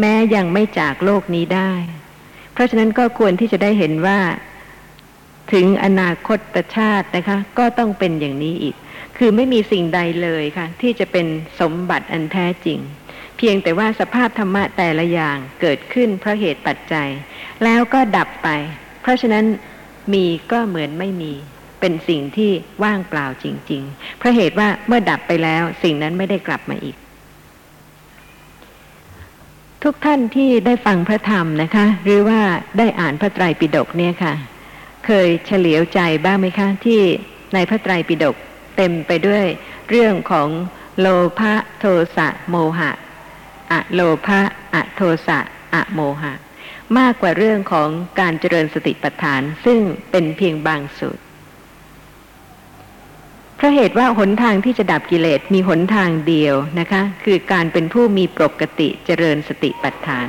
[0.00, 1.72] แม้ยังไม่จากโลกนี้ได้
[2.52, 4.18] เพราะฉะนั้นก็ควรที่จะได้เห็นว่า
[5.52, 8.76] ถึงอนาคตชาตินะคะ ก็ต้องเป็นอย่างนี้อีก
[9.18, 11.26] คือไม่มีสิ่งใดเลยค่ะ ที่จะเป็น
[11.60, 12.78] สมบัติอันแท้จริง
[13.36, 17.08] เพียงแต่ว่าสภาพธรรมะแต่ละอย่างเกิดขึ้นเพราะเหตุปัจจัย
[17.64, 18.48] แล้วก็ดับไป
[19.02, 19.44] เพราะฉะนั้น
[20.12, 21.32] มีก็เหมือนไม่มี
[21.80, 22.50] เป็นสิ่งที่
[22.84, 26.96] ว่างเปล่าจริง ๆ เพราะเหตุว่าเมื่อดับไปแล้วสิ่งนั้นไม่ได้กลับมาอีก
[29.82, 32.40] ทุกท่านที่ได้ฟังพระธรรมนะคะ หรือว่า
[32.78, 34.34] ได้อ่านพระไตรปิฎกเนี่ยค่ะ
[35.06, 37.00] เคยเฉลียวใจบ้างไหมคะ ที่
[37.54, 38.36] ในพระไตรปิฎก
[38.76, 39.44] เต็มไปด้วย
[39.90, 40.48] เรื่องของ
[41.00, 41.06] โล
[41.38, 41.84] ภะโท
[42.16, 42.90] สะโมหะ
[43.72, 44.40] อะโลภะ
[44.74, 45.38] อะโทสะ
[45.74, 46.32] อะโมหะ
[46.98, 47.88] มากกว่าเรื่องของ
[48.20, 51.22] การเจริญสติปัฏฐาน ซึ่งเป็นเพียงบางสูตร
[53.60, 60.28] เพราะเหตุว่าหนทางที่จะดับกิเลสมีหนทางเดียวนะคะ คือการเป็นผู้มีปกติเจริญสติปัฏฐาน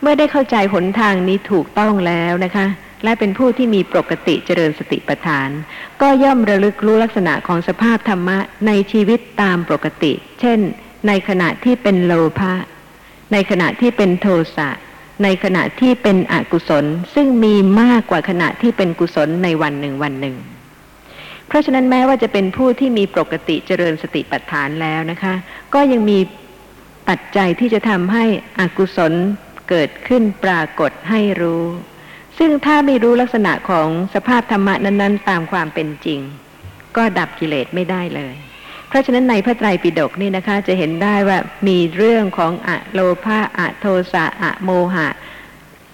[0.00, 2.66] เมื่อได้เข้าใจหนทางนี้ถูกต้องแล้วนะคะ
[3.04, 5.48] และเป็นผู้ที่มีปกติเจริญสติปัฏฐาน
[6.02, 10.58] ก็ย่อมระลึกรู้ลักษณะของสภาพธรรมะในชีวิตตามปกติ เช่น
[11.06, 12.52] ในขณะที่เป็นโลภะ
[13.32, 14.68] ในขณะที่เป็นโทสะ
[15.22, 20.36] ในขณะที่เป็นอกุศลซึ่งมีมากกว่าขณะที่เป็นกุศลในวันหนึ่งวันหนึ่ง
[21.48, 25.34] เพราะฉะนั้นแม้ว่าจะเป็นผู้ที่มีปกติเจริญสติปัฏฐานแล้วนะคะ
[25.74, 26.18] ก็ยังมี
[27.08, 28.24] ปัจจัยที่จะทำให้
[28.58, 29.12] อกุศล
[29.68, 31.64] เกิดขึ้นปรากฏให้รู้
[32.38, 36.20] ซึ่งถ้าไม่รู้ลักษณะของสภาพธรรมะนั้น ๆ ตามความเป็นจริง
[36.96, 38.34] ก็ดับกิเลสไม่ได้เลย
[38.88, 45.08] เพราะฉะนั้นในพระไตรปิฎกนี่นะคะ จะเห็นได้ว่ามีเรื่องของอะโลภะอะโทสะอะโมหะ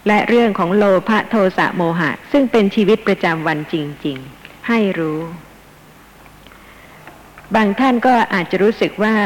[0.08, 3.74] และเรื่องของโลภะโทสะโมหะ ซึ่งเป็นชีวิตประจำวันจ
[4.06, 5.20] ริง ๆ ให้รู้
[7.54, 9.16] บางท่านก็อาจจะรู้สึกว่า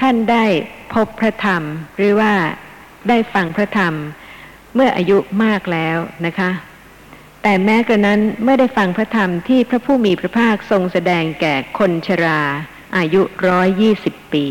[0.00, 0.44] ท่านได้
[0.94, 1.62] พบพระธรรม
[1.96, 2.32] หรือว่า
[3.08, 3.94] ได้ฟังพระธรรม
[4.74, 6.50] เมื่ออายุมากแล้วนะคะ
[7.42, 12.40] แต่แม้กระนั้นเมื่อได้ฟังพระธรรมที่พระผู้มีพระภาคทรงแสดงแก่คนชรา
[12.96, 14.46] อายุร้อยยี่สิบปี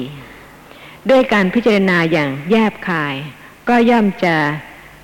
[1.10, 3.16] ด้วยการพิจารณาอย่างแยบคาย
[3.70, 4.36] ก็ย่อมจะ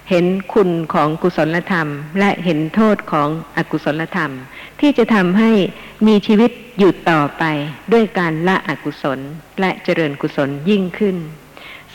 [0.10, 1.88] เห็นคุณของกุศลธรรม
[2.20, 4.32] และเห็นโทษของอกุศลธรรม
[4.86, 5.52] ที่จะทำให้
[6.08, 7.44] มีชีวิตอยู่ต่อไป
[7.94, 9.20] ด้วยการละอกุศล
[9.60, 11.18] และเจริญกุศลยิ่งขึ้น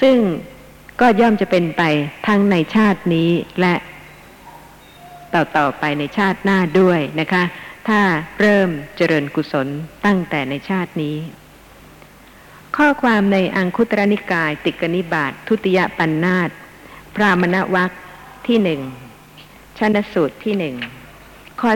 [0.01, 0.17] ซึ่ง
[1.01, 1.83] ก็ย่อมจะเป็นไป
[2.27, 3.75] ทั้งในชาตินี้และ
[5.35, 7.45] ต่อต่อไปในชาติหน้าด้วยนะคะ
[7.89, 8.01] ถ้า
[8.41, 9.67] เริ่มเจริญกุศล
[10.07, 11.17] ตั้งแต่ในชาตินี้
[12.77, 16.51] ข้อความในอังคุตรนิกาย ติกนิบาตทุติยปันนาต
[17.15, 17.91] พรามณวัค
[18.47, 18.81] ที่หนึ่ง
[19.79, 20.77] ชนสูตรที่หนึ่ง
[21.61, 21.71] ข้อ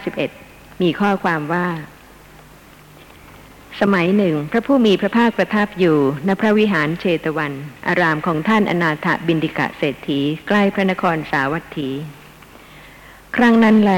[0.00, 1.68] 491 มีข้อความว่า
[3.80, 7.52] สมัยหนึ่ง พระผู้มีพระภาคประทับอยู่ณพระวิหารเชตวัน
[7.88, 11.90] อารามของท่านอนาถบินดิกะเศรษฐีใกล้พระนครสาวัตถี
[13.36, 13.92] ครั้งนั้นแล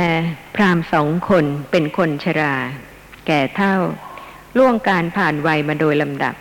[0.55, 2.55] พราหมณ์สองคนเป็นคนชรา
[3.27, 3.77] แก่เท่า
[4.59, 6.35] ล่วงการผ่านวัยมาโดยลำดับ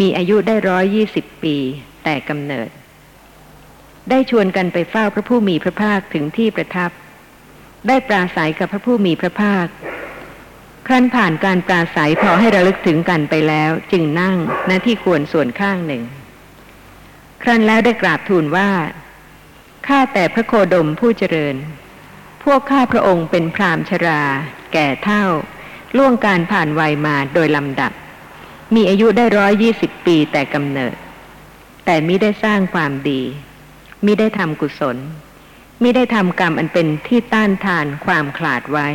[0.00, 1.56] มีอายุได้ร้อยยี่สิบปี
[2.04, 2.68] แต่กำเนิด
[4.10, 6.90] ได้ชวนกันไปเฝ้าพระผู้มีพระภาคถึงที่ประทับ
[7.88, 9.66] ได้ปราศัยกับพระผู้มีพระภาค
[10.86, 14.36] ครั้นผ่านการปราศัยพอให้ระลึกถึงกันไปแล้ว จึงนั่ง
[14.68, 16.02] ณที่ควรส่วนข้างหนึ่ง
[17.42, 18.70] ครั้นแล้วได้กราบทูลว่า
[19.86, 21.56] ข้าแต่พระโคดมผู้เจริญ
[22.44, 24.22] พวกข้าพระองค์เป็นพรามชรา
[24.72, 25.24] แก่เท่า
[25.96, 27.92] ล่วงการผ่านวัยมาโดยลำดับ
[28.74, 30.94] มีอายุได้ร้อยยี่สิบปีแต่กำเนิด
[31.84, 33.22] แต่มิได้สร้างความดี
[34.04, 34.96] มิได้ทำกุศล
[35.82, 38.88] มิได้ทำกรรมอันเป็นที่ต้านทานความขลาดไว้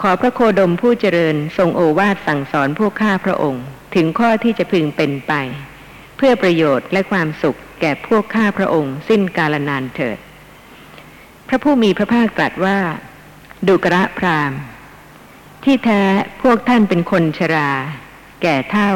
[0.00, 5.32] ขอพระโคดมผู้เจริญทรงโอวาทสั่งสอนพวกข้าพระองค์ ถึงข้อที่จะพึงเป็นไป
[6.16, 10.18] เพื่อประโยชน์และความสุขแก่พวกข้าพระองค์ สิ้นกาลนานเถิด
[11.48, 12.78] พระผู้มีพระภาคตรัสว่า
[13.68, 14.52] ดุกระพราม
[15.64, 16.02] ที่แท้
[16.42, 17.70] พวกท่านเป็นคนชรา
[18.42, 18.90] แก่เท่า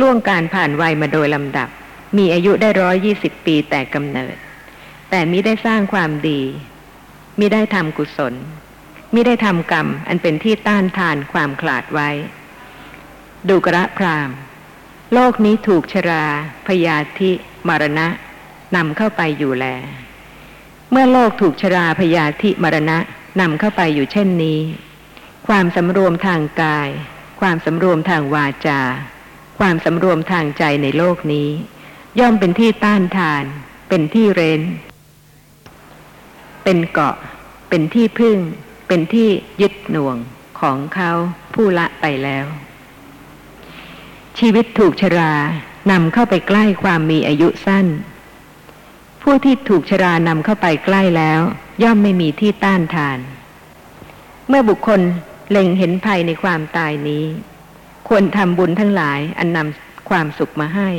[0.00, 1.68] ล่วงการผ่านวัยมาโดยลำดับ
[2.16, 4.36] มีอายุได้ร้อยยี่สิบปีแต่กำเนิด
[5.14, 6.40] แต่มิได้สร้างความดี
[7.38, 8.34] มิได้ทำกุศล
[9.14, 12.10] มิได้ทำกรรม อันเป็นที่ต้านทานความขลาดไว้
[13.48, 14.30] ดูกระพราม
[15.14, 16.24] โลกนี้ถูกชรา
[16.66, 17.30] พยาธิ
[17.68, 18.06] มรณะ
[18.76, 19.66] นำเข้าไปอยู่แล
[20.90, 22.98] เมื่อโลกถูกชราพยาธิมรณะ
[23.40, 24.60] นำเข้าไปอยู่เช่นนี้
[25.48, 26.88] ความสำรวมทางกาย
[27.40, 28.80] ความสำรวมทางวาจา
[29.58, 31.48] ความสำรวมทางใจในโลกนี้
[32.20, 33.44] ย่อมเป็นที่ต้านทาน
[33.88, 34.62] เป็นที่เร้น
[36.64, 37.16] เป็นเกาะ
[37.68, 38.38] เป็นที่พึ่ง
[38.88, 39.28] เป็นที่
[39.60, 40.16] ยึดหน่วง
[40.60, 41.10] ของเขา
[41.54, 42.46] ผู้ละไปแล้ว
[44.38, 45.32] ชีวิตถูกชรา
[45.90, 47.86] นำเข้าไปใกล้ความมีอายุสั้น
[49.22, 51.40] ผู้ที่ถูกชรานำเข้าไปใกล้แล้ว
[51.82, 53.18] ย่อมไม่มีที่ต้านทาน
[54.48, 55.00] เมื่อบุคคล
[55.50, 57.24] เล็งเห็นภัยในความตายนี้
[58.08, 60.90] ควรทำบุญทั้งหลายอันนำความสุขมาให้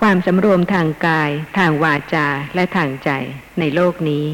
[0.00, 3.10] ความสำรวมทางกาย ทางวาจาและทางใจ
[3.58, 4.26] ในโลกนี้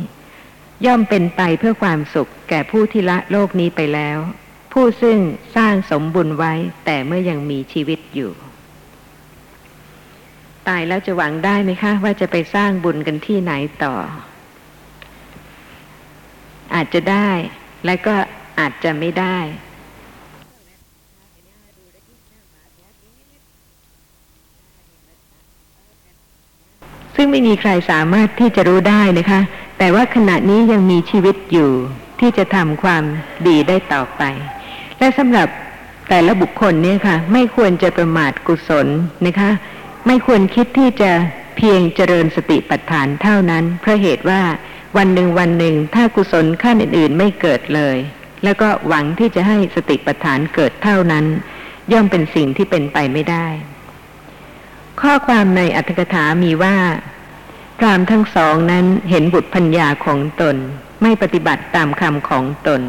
[0.85, 4.19] ย่อมเป็นไปเพื่อความสุขแก่ผู้ที่ละโลกนี้ไปแล้ว
[4.73, 5.19] ผู้ซึ่ง
[5.57, 6.53] สร้างสมบุญไว้
[6.85, 8.33] แต่เมื่อยังมีชีวิตอยู่
[10.69, 13.53] ตายแล้วจะหวังได้ไหมคะ ว่าจะไปสร้างบุญกันที่ไหน
[13.85, 13.95] ต่อ
[16.75, 17.31] อาจจะได้
[17.87, 18.15] และก็
[18.61, 19.39] อาจจะไม่ได้
[27.15, 29.41] ซึ่งไม่มีใครสามารถที่จะรู้ได้นะคะ
[29.79, 31.71] แต่ว่าขณะนี้ยังมีชีวิตอยู่
[32.21, 33.05] ที่จะทำความ
[33.49, 34.23] ดีได้ต่อไป
[34.99, 35.49] และสำหรับ
[36.09, 38.87] แต่ละบุคคลเนี่ยค่ะ ไม่ควรจะประมาทกุศล
[39.27, 39.51] นะคะ
[40.07, 41.11] ไม่ควรคิดที่จะ
[41.57, 44.43] เพียงเจริญสติปัฏฐานเท่านั้น เพราะเหตุว่า
[44.97, 47.97] วันหนึ่งวันหนึ่งถ้ากุศลขั้นอื่น ๆ ไม่เกิดเลย
[48.45, 51.25] แล้วก็หวังที่จะให้สติปัฏฐานเกิดเท่านั้น
[51.93, 53.47] ย่อมเป็นสิ่งที่เป็นไปไม่ได้
[55.01, 56.77] ข้อความในอัตถกถามีว่า
[57.79, 60.57] พรามทั้งสองนั้นเห็นบุตรพัญญาของตน
[61.03, 62.81] ไม่ปฏิบัติตามคำของตน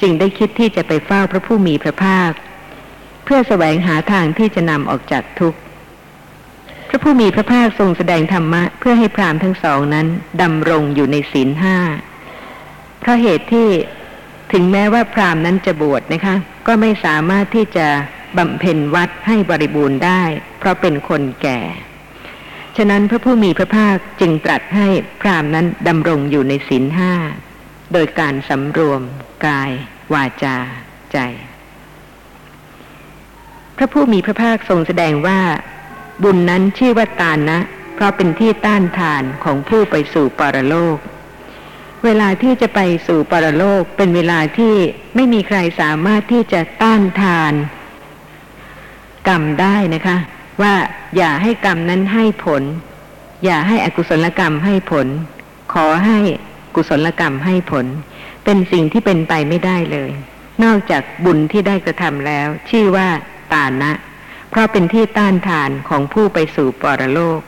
[0.00, 2.32] จึงได้คิดที่จะไปเฝ้าพระผู้มีพระภาค
[3.24, 5.58] เพื่อแสวงหาทางที่จะนำออกจากทุกข์
[6.88, 10.06] พระผู้มีพระภาคทรงแสดงธรรมะ เพื่อให้พรามทั้งสองนั้น
[10.42, 11.78] ดำรงอยู่ในศีลห้า
[13.00, 13.68] เพราะเหตุที่
[14.52, 17.86] ถึงแม้ว่าพรามนั้นจะบวชนะคะ ก็ไม่สามารถที่จะ
[18.38, 20.22] บำเพ็ญวัดให้บริบูรณ์ได้
[20.58, 21.60] เพราะเป็นคนแก่
[22.76, 24.88] ฉะนั้นพระผู้มีพระภาคจึงตรัสให้
[25.20, 27.12] พรามนั้นดำรงอยู่ในศีลห้า
[27.92, 29.02] โดยการสำรวม
[29.46, 29.70] กาย
[30.14, 30.56] วาจา
[31.12, 31.18] ใจ
[33.76, 35.40] พระผู้มีพระภาคทรงแสดงว่า
[36.22, 37.58] บุญนั้นชื่อว่าตานะ
[37.94, 40.98] เพราะเป็นที่ต้านทานของผู้ไปสู่ปรโลก
[42.04, 44.74] เวลาที่จะไปสู่ปรโลกเป็นเวลาที่
[45.14, 47.52] ไม่มีใครสามารถที่จะต้านทาน
[49.28, 50.16] กรรมได้นะคะ
[50.62, 50.74] ว่า
[51.16, 52.62] อย่าให้กรรมนั้นให้ผล
[53.44, 55.06] อย่าให้อกุศลกรรมให้ผล
[55.72, 56.18] ขอให้
[56.74, 57.86] กุศลกรรมให้ผล
[58.44, 60.10] เป็นสิ่งที่เป็นไปไม่ได้เลย
[60.64, 63.08] นอกจากบุญที่ได้กระทำแล้ว ชื่อว่า
[63.52, 63.92] ตานะ
[64.50, 67.40] เพราะเป็นที่ต้านทานของผู้ไปสู่ปรโลก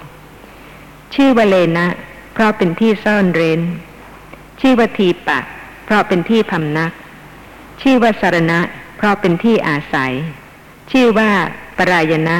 [1.15, 1.87] ชื่อวาเลนะ
[2.33, 3.61] เพราะเป็นที่ซ่อนเร้น
[4.61, 5.41] ชื่อว่าทีปะ
[5.85, 6.93] เพราะเป็นที่พำนัก
[7.83, 8.61] ชื่อว่าสารณะ
[8.97, 10.13] เพราะเป็นที่อาศัย
[10.93, 11.31] ชื่อว่า
[11.79, 12.37] ปรายณะ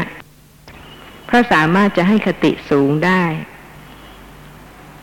[1.37, 3.23] เพราะสามารถจะให้คติสูงได้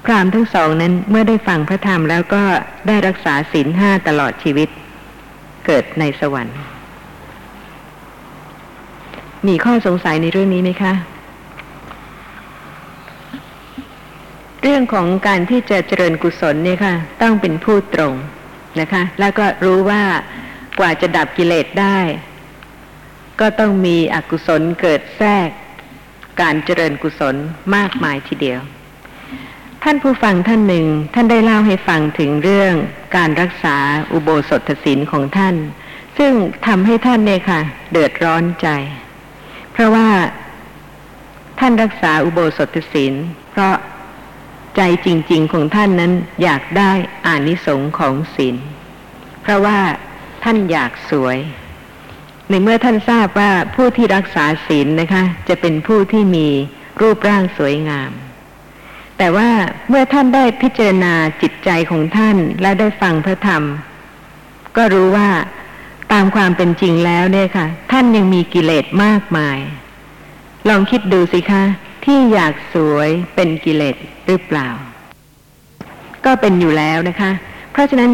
[0.06, 2.43] พรามทั้งสองนั้นเมื่อได้ฟังพระธรรมแล้วก็
[2.88, 4.69] ได้รักษาศีลห้าตลอดชีวิต
[5.65, 6.58] เกิดในสวรรค์
[9.48, 10.93] มีข้อสงสัยในเรื่องนี้ไหมคะ
[14.62, 18.13] เรื่องของการที่จะเจริญกุศลเนี่ยค่ะ ต้องเป็นผู้ตรง
[18.80, 20.04] นะคะ แล้วก็รู้ว่า
[20.80, 22.00] กว่าจะดับกิเลสได้
[23.39, 25.50] ก็ต้องมีอกุศลเกิดแทรก
[26.41, 27.36] การเจริญกุศล
[27.76, 28.62] มากมายทีเดียว
[29.84, 32.74] ท่านผู้ฟังท่านหนึ่งท่านได้เล่าให้ฟังถึงเรื่อง
[33.15, 33.78] การรักษา
[34.12, 35.56] อุโบสถศีลของท่าน
[36.17, 36.34] ซึ่ง
[36.67, 38.67] ทำให้ท่านเนี่ยค่ะ เดือดร้อนใจ
[39.72, 40.08] เพราะว่า
[41.60, 43.13] ท่านรักษาอุโบสถศีล
[43.52, 43.76] เพราะ
[44.76, 46.91] ใจจริง ๆ ของท่านนั้นอยากได้
[47.26, 48.56] อานิสงส์ของศีล
[49.41, 49.80] เพราะว่า
[50.43, 51.38] ท่านอยากสวย
[52.49, 56.47] ในเมื่อท่านทราบว่าผู้ที่รักษาศีลนะคะ จะเป็นผู้ที่มี
[57.01, 58.12] รูปร่างสวยงาม
[59.17, 59.49] แต่ว่า
[59.89, 63.63] เมื่อท่านได้พิจารณาจิตใจของท่านและได้ฟังพระธรรม
[64.77, 65.29] ก็รู้ว่า
[66.13, 69.60] ตามความเป็นจริงแล้วเนี่ยค่ะ ท่านยังมีกิเลสมากมาย
[70.69, 71.63] ลองคิดดูสิคะ
[72.06, 74.69] ที่อยากสวยเป็นกิเลสหรือเปล่า
[76.25, 77.32] ก็เป็นอยู่แล้วนะคะ
[77.71, 78.12] เพราะฉะนั้น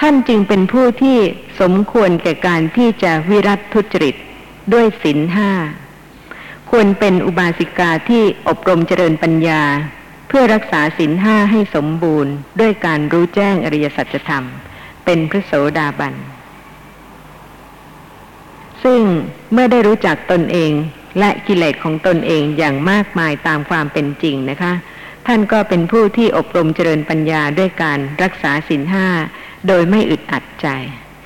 [0.00, 1.18] ท่านจึงเป็นผู้ที่
[1.60, 4.16] สมควรแก่การที่จะวิรัตทุจริต
[4.72, 5.50] ด้วยศีลห้า
[6.70, 9.62] ควรเป็นอุบาสิกาที่อบรมเจริญปัญญา
[10.28, 14.44] เพื่อรักษาศีลห้าให้สมบูรณ์ ด้วยการรู้แจ้งอริยสัจธรรม
[15.04, 16.14] เป็นพระโสดาบัน
[18.84, 19.00] ซึ่ง
[19.52, 20.72] เมื่อได้รู้จักตนเอง
[21.18, 24.72] และกิเลสของตนเองอย่างมากมายตามความเป็นจริงนะคะ
[25.26, 29.08] ท่านก็เป็นผู้ที่อบรมเจริญปัญญาด้วยการรักษาศีลห้า
[29.68, 30.68] โดยไม่อึดอัดใจ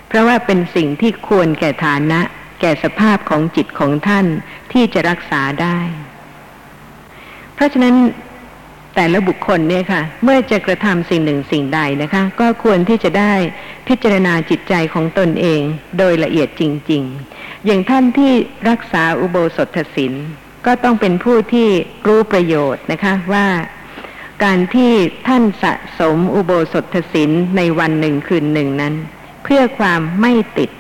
[0.08, 2.20] เพราะว่าเป็นสิ่งที่ควรแก่ฐานะ
[2.60, 4.26] แก่สภาพของจิตของท่าน
[4.72, 5.78] ที่จะรักษาได้
[7.54, 7.96] เพราะฉะนั้น
[8.94, 13.32] แต่ละบุคคลเนี่ยค่ะ เมื่อจะกระทำสิ่งหนึ่งสิ่งใดนะคะ ก็ควรที่จะได้
[13.88, 15.60] พิจารณาจิตใจของตนเอง
[15.98, 17.02] โดยละเอียดจริง
[17.34, 18.32] ๆ อย่างท่านที่
[18.68, 20.14] รักษาอุโบสถศีล
[20.66, 21.68] ก็ต้องเป็นผู้ที่
[22.06, 23.46] รู้ประโยชน์นะคะว่า
[24.44, 24.92] การที่
[25.28, 28.94] ท่านสะสมอุโบสถศีลในวันหนึ่งคืนหนึ่งนั้น
[29.44, 30.70] เพื่อความไม่ติด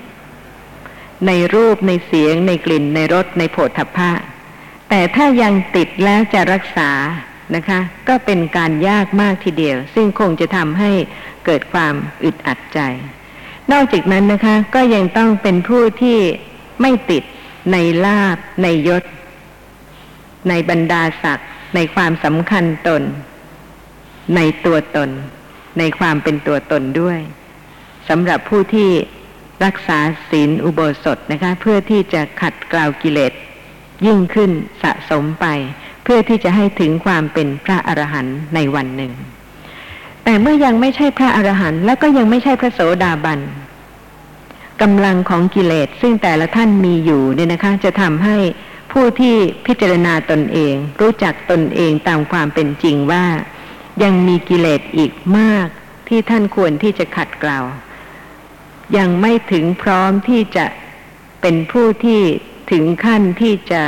[1.26, 4.10] ในรูปในเสียง ในกลิ่นในรสในโผฏฐัพพะ
[4.88, 6.90] แต่ถ้ายังติดแล้วจะรักษา
[7.54, 10.90] นะคะ ก็เป็นการยากมากทีเดียว ซึ่งคงจะทำให้
[11.44, 11.94] เกิดความ
[12.24, 12.80] อึดอัดใจ
[13.72, 16.18] นอกจากนั้นนะคะ ก็ยังต้องเป็นผู้ที่
[16.80, 17.22] ไม่ติด
[17.72, 19.04] ในลาบในยศ
[20.48, 23.02] ในบรรดาศักดิ์ในความสำคัญตน
[24.36, 25.10] ในตัวตน
[25.78, 27.18] ในความเป็นตัวตนด้วย
[28.08, 28.90] สำหรับผู้ที่
[29.64, 29.98] รักษา
[30.30, 33.32] ศีลอุโบสถนะคะ เพื่อที่จะขัดเกลากิเลส
[34.06, 34.50] ยิ่งขึ้น
[34.82, 35.46] สะสมไป
[36.04, 39.12] เพื่อที่จะให้ถึงความเป็นพระอรหันต์ในวันหนึ่ง
[40.24, 43.40] แต่เมื่อยังไม่ใช่พระอรหันต์และก็ยังไม่ใช่พระโสดาบัน
[44.82, 48.36] กำลังของกิเลสซึ่งแต่ละท่านมีอยู่เนี่ยนะคะ จะทำให้
[48.92, 49.34] ผู้ที่
[49.66, 53.24] พิจารณาตนเอง รู้จักตนเองตามความเป็นจริงว่า
[54.02, 55.68] ยังมีกิเลสอีกมาก
[56.08, 57.58] ที่ท่านควรที่จะขัดเกลา
[58.96, 60.66] ยังไม่ถึงพร้อมที่จะ
[61.40, 62.22] เป็นผู้ที่
[62.72, 63.82] ถึงขั้นที่จะ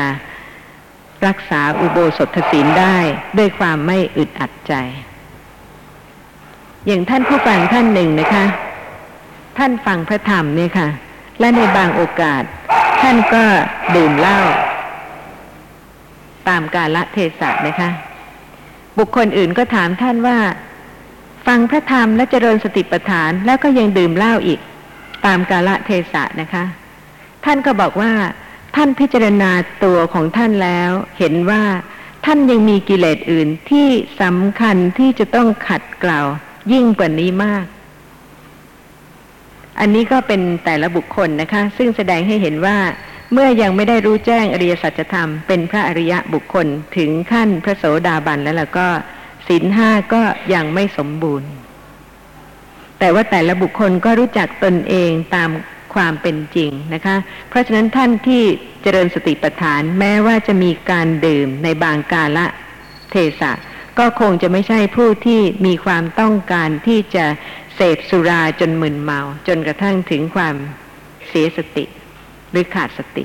[1.26, 2.96] รักษาอุโบสถศีลได้
[3.38, 4.74] ด้วยความไม่อึดอัดใจ
[6.86, 8.44] อย่างท่านผู้ฟังท่านหนึ่งนะคะ
[9.58, 10.88] ท่านฟังพระธรรมเนี่ยค่ะ
[11.40, 12.42] และในบางโอกาส
[13.00, 13.44] ท่านก็
[13.96, 14.40] ดื่มเหล้า
[16.48, 17.90] ตามกาลเทศะนะคะ
[18.98, 20.38] บุคคลอื่นก็ถามท่านว่า
[21.46, 24.60] ฟังพระธรรมและเจริญสติปัฏฐานแล้วก็ยังดื่มเหล้าอีก
[25.26, 26.64] ตามกาละเทศะนะคะ
[27.44, 28.12] ท่านก็บอกว่า
[28.76, 29.50] ท่านพิจารณา
[29.84, 31.62] ตัวของท่านแล้ว เห็นว่า
[32.26, 33.88] ท่านยังมีกิเลสอื่นที่
[34.20, 36.20] สำคัญที่จะต้องขัดเกลา
[36.72, 37.64] ยิ่งกว่านี้มาก
[39.80, 42.76] อันนี้ก็เป็นแต่ละบุคคลนะคะ ซึ่งแสดงให้เห็นว่า
[43.32, 46.66] เมื่อยังไม่ได้รู้แจ้งอริยสัจธรรมเป็นพระอริยะบุคคล
[46.96, 48.88] ถึงขั้นพระโสดาบันแล้วล่ะก็
[49.48, 50.22] ศีลห้าก็
[50.54, 51.50] ยังไม่สมบูรณ์
[52.98, 55.50] แต่ว่าแต่ละบุคคลก็รู้จักตนเองตาม
[55.94, 57.16] ความเป็นจริงนะคะ
[57.48, 58.42] เพราะฉะนั้นท่านที่
[58.82, 62.46] เจริญสติปัฏฐานแม้ว่าจะมีการดื่มในบางกาละ
[63.10, 63.52] เทศะ
[63.98, 67.24] ก็คงจะไม่ใช่ผู้ที่มีความต้องการที่จะ
[67.74, 70.54] เสพสุราจนมึนเมา จนกระทั่งถึงความ
[71.28, 71.84] เสียสติ
[72.50, 73.24] หรือขาดสติ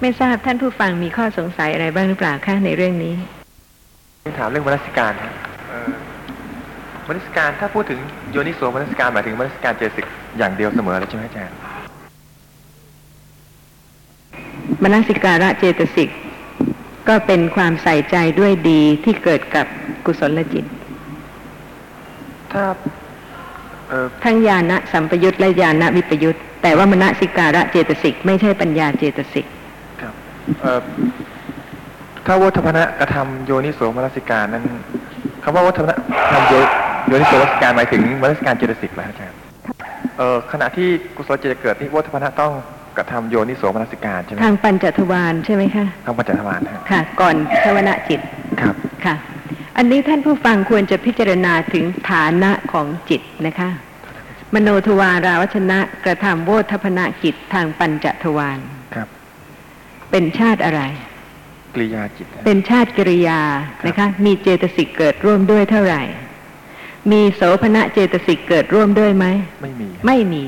[0.00, 3.14] ไม่ทราบท่านผู้ฟังมีข้อสงสัยอะไรบ้างหรือเปล่าคะในเรื่องนี้
[4.38, 5.32] ถามเรื่องมนสิการครับ
[5.68, 5.90] เอ่อ
[7.08, 8.00] มนสิการถ้าพูดถึง
[8.32, 10.06] โยนิโสมนสิการหมายถึงมนสิการเจตสิก
[10.38, 11.56] อย่างเดียวเสมอเลยใช่ไหมอาจารย์
[14.82, 16.08] มนสิการะเจตสิก
[17.08, 19.66] ก็เป็นความใส่ใจด้วยดีที่เกิดกับ
[20.06, 20.64] กุศลจิต
[22.52, 23.03] ถ้าเอ่อ
[24.24, 29.46] ทั้งญาณสัมปยุตและญาณวิปยุตแต่ว่ามนสิการะเจตสิกไม่ใช่ปัญญาเจตสิก
[30.00, 30.14] ครับ
[30.62, 30.80] เอ่อ
[32.26, 34.64] ถ้าวัฏพนะกระทำโยนิโสมนสิการนั้น
[35.42, 35.96] คำว่าวัฏพนะ
[36.32, 36.54] ทำโย
[37.08, 39.38] โยนิโสมนสิการหมายถึงมนสิการเจตสิกไหมอาจารย์
[40.18, 42.52] เอ่อขณะที่กุศลจิตจะเกิดที่วัฏพนะต้อง
[42.96, 48.20] กระทำโยนิโสมนสิการใช่ไหมทางปัญจทวารใช่ไหมคะทางปัญจทวารฮะค่ะ ก่อนชวนะจิต
[48.60, 48.74] ครับ
[49.04, 49.14] ค่ะ
[49.76, 53.70] อันนี้ท่านผู้ฟังควรจะพิจารณาถึงฐานะของจิตนะคะ
[54.54, 58.58] มโนทวาราวัชนะกระทำโวทัพนะกิจทางปัญจทวาร
[58.94, 59.08] ครับ
[60.10, 60.82] เป็นชาติอะไร
[61.74, 63.40] กริยาจิตฮะเป็นชาติกิริยา
[63.86, 66.02] นะคะ มีเจตสิกเกิดร่วมด้วยเท่าไหร่
[67.12, 69.26] มีโสภณะเจตสิกเกิดร่วมด้วยไหม
[69.62, 70.44] ไม่มี ไม่มี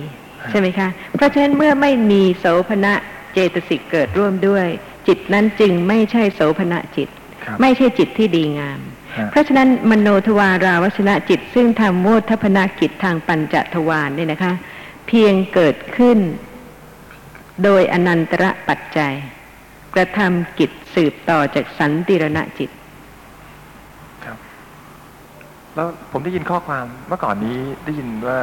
[0.50, 2.92] ใช่ไหมคะ เพราะฉะนั้นเมื่อไม่มีโสภณะ
[3.32, 4.66] เจตสิกเกิดร่วมด้วย
[5.06, 7.25] จิตนั้นจึงไม่ใช่โสภณะจิตครับ
[7.60, 8.80] ไม่ใช่จิตที่ดีงาม
[9.18, 14.52] ฮะเพราะฉะนั้นมโนทวาราวัชนะจิต ซึ่งทำโมทพนากิจทางปัญจทวารเนี่ยนะคะ
[15.06, 16.18] เพียงเกิดขึ้น
[17.64, 19.14] โดยอนันตระปัจจัย
[19.94, 22.70] กระทำกิจสืบต่อจากสันติรณจิต
[24.24, 24.36] ครับ
[25.74, 28.38] แล้วผมได้ยินข้อความเมื่อก่อนนี้ได้ยินว่า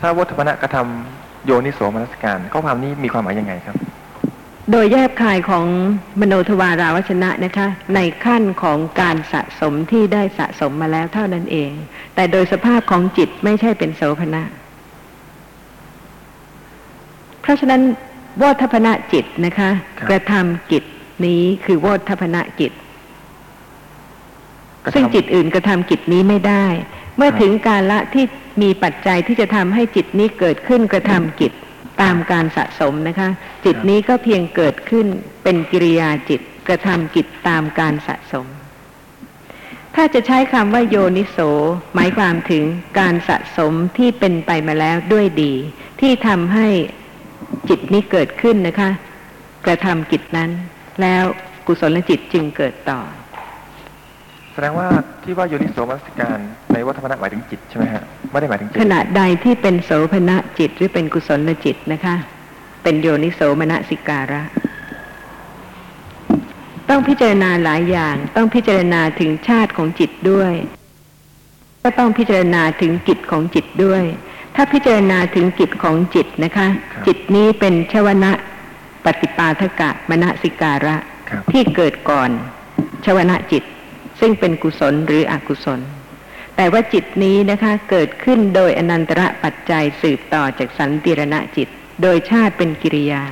[0.00, 3.76] ถ้าวัฏพนะกระทำโยนิโสมนสการ ข้อความนี้มีความหมายยังไงครับ
[4.70, 5.66] โดยแยบคายของ
[6.20, 11.70] มโนทวาราวัชนะนะคะ ในขั้นของการสะสมที่ได้สะสมมาแล้วเท่านั้นเอง
[12.14, 14.42] แต่โดยสภาพของจิตไม่ใช่เป็นโสภณะ
[17.40, 17.82] เพราะฉะนั้น
[18.38, 20.84] โวทัพนะจิตนะคะครับกระทำกิจ
[21.26, 22.72] นี้คือโวทัพนะกิจ
[24.84, 26.66] กระทำซึ่งจิตอื่นกระทำกิจนี้ไม่ได้
[27.16, 28.24] เมื่อครับถึงกาละที่
[28.62, 31.52] มีปัจจัยที่จะทำให้จิตนี้เกิดขึ้นกระทำกิจ
[32.02, 33.28] ตามการสะสมนะคะ
[33.64, 35.06] จิตนี้ก็เพียงเกิดขึ้น
[35.42, 38.46] เป็นกิริยาจิตกระทำกิจตามการสะสม
[39.94, 41.38] ถ้าจะใช้คำว่าโยนิโส
[41.94, 42.64] หมายความถึง
[42.98, 45.52] การสะสมที่เป็นไปมาแล้วด้วยดี
[46.00, 46.68] ที่ทำให้
[47.68, 48.90] จิตนี้เกิดขึ้นนะคะ
[49.66, 50.50] กระทำกิจนั้น
[51.02, 51.22] แล้ว
[51.66, 53.00] กุศลจิตจึงเกิดต่อ
[54.54, 54.88] แสดงว่า
[55.22, 56.38] ที่ว่าโยนิโสมนสการ
[56.72, 62.14] ในวัฏพนะหมายถึงจิตใช่ไหมฮะไม่ได้หมายถึงจิตขณะใดที่เป็นโสภณะจิตหรือเป็นกุศลจิตนะคะ
[62.82, 64.42] เป็นโยนิโสมนสิการะ
[66.88, 70.52] ต้องพิจารณาหลายอย่าง ต้องพิจารณาถึงชาติของจิตด้วย
[71.82, 74.02] ก็ต้องพิจารณาถึงกิจของจิตด้วย
[74.54, 76.68] ถ้าพิจารณาถึงกิจของจิตนะคะ
[77.06, 78.32] จิตนี้เป็นชวนะ
[79.04, 80.96] ปฏิปาทกะมณสิการะ
[81.30, 82.30] ครับที่เกิดก่อน
[83.04, 83.62] ชวนะจิต
[84.24, 85.80] ซึ่งเป็นกุศลหรืออกุศล
[86.56, 91.68] แต่ว่าจิตนี้นะคะเกิดขึ้นโดยอนันตระปัจจัยสืบต่อจากสันติรณจิต
[92.02, 93.24] โดยชาติเป็นกิริยา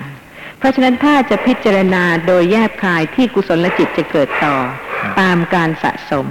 [0.59, 4.57] เพราะฉะนั้นถ้าจะพิจารณาโดยแยบคายที่กุศลจิตจะเกิดต่อ
[5.20, 6.26] ตามการสะสม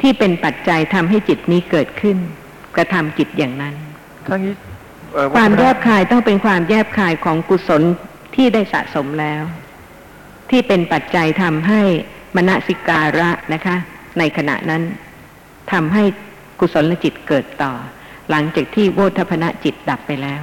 [0.00, 2.16] ที่เป็นปัจจัยทำให้จิตนี้เกิดขึ้น
[2.76, 3.74] กระทำกิจอย่างนั้น
[4.26, 4.54] ทั้งนี้
[5.14, 7.82] เอ่อความทพแยนะบคายต้องเป็นความแยบคายของกุศล
[8.34, 9.42] ที่ได้สะสมแล้ว
[10.50, 11.82] ที่เป็นปัจจัยทำให้
[12.36, 13.76] มณสิการะนะคะ
[14.18, 14.82] ในขณะนั้น
[15.72, 16.02] ทำให้
[16.60, 17.72] กุศลจิตเกิดต่อ
[18.30, 20.42] หลังจากที่โวทพนะจิตดับไปแล้ว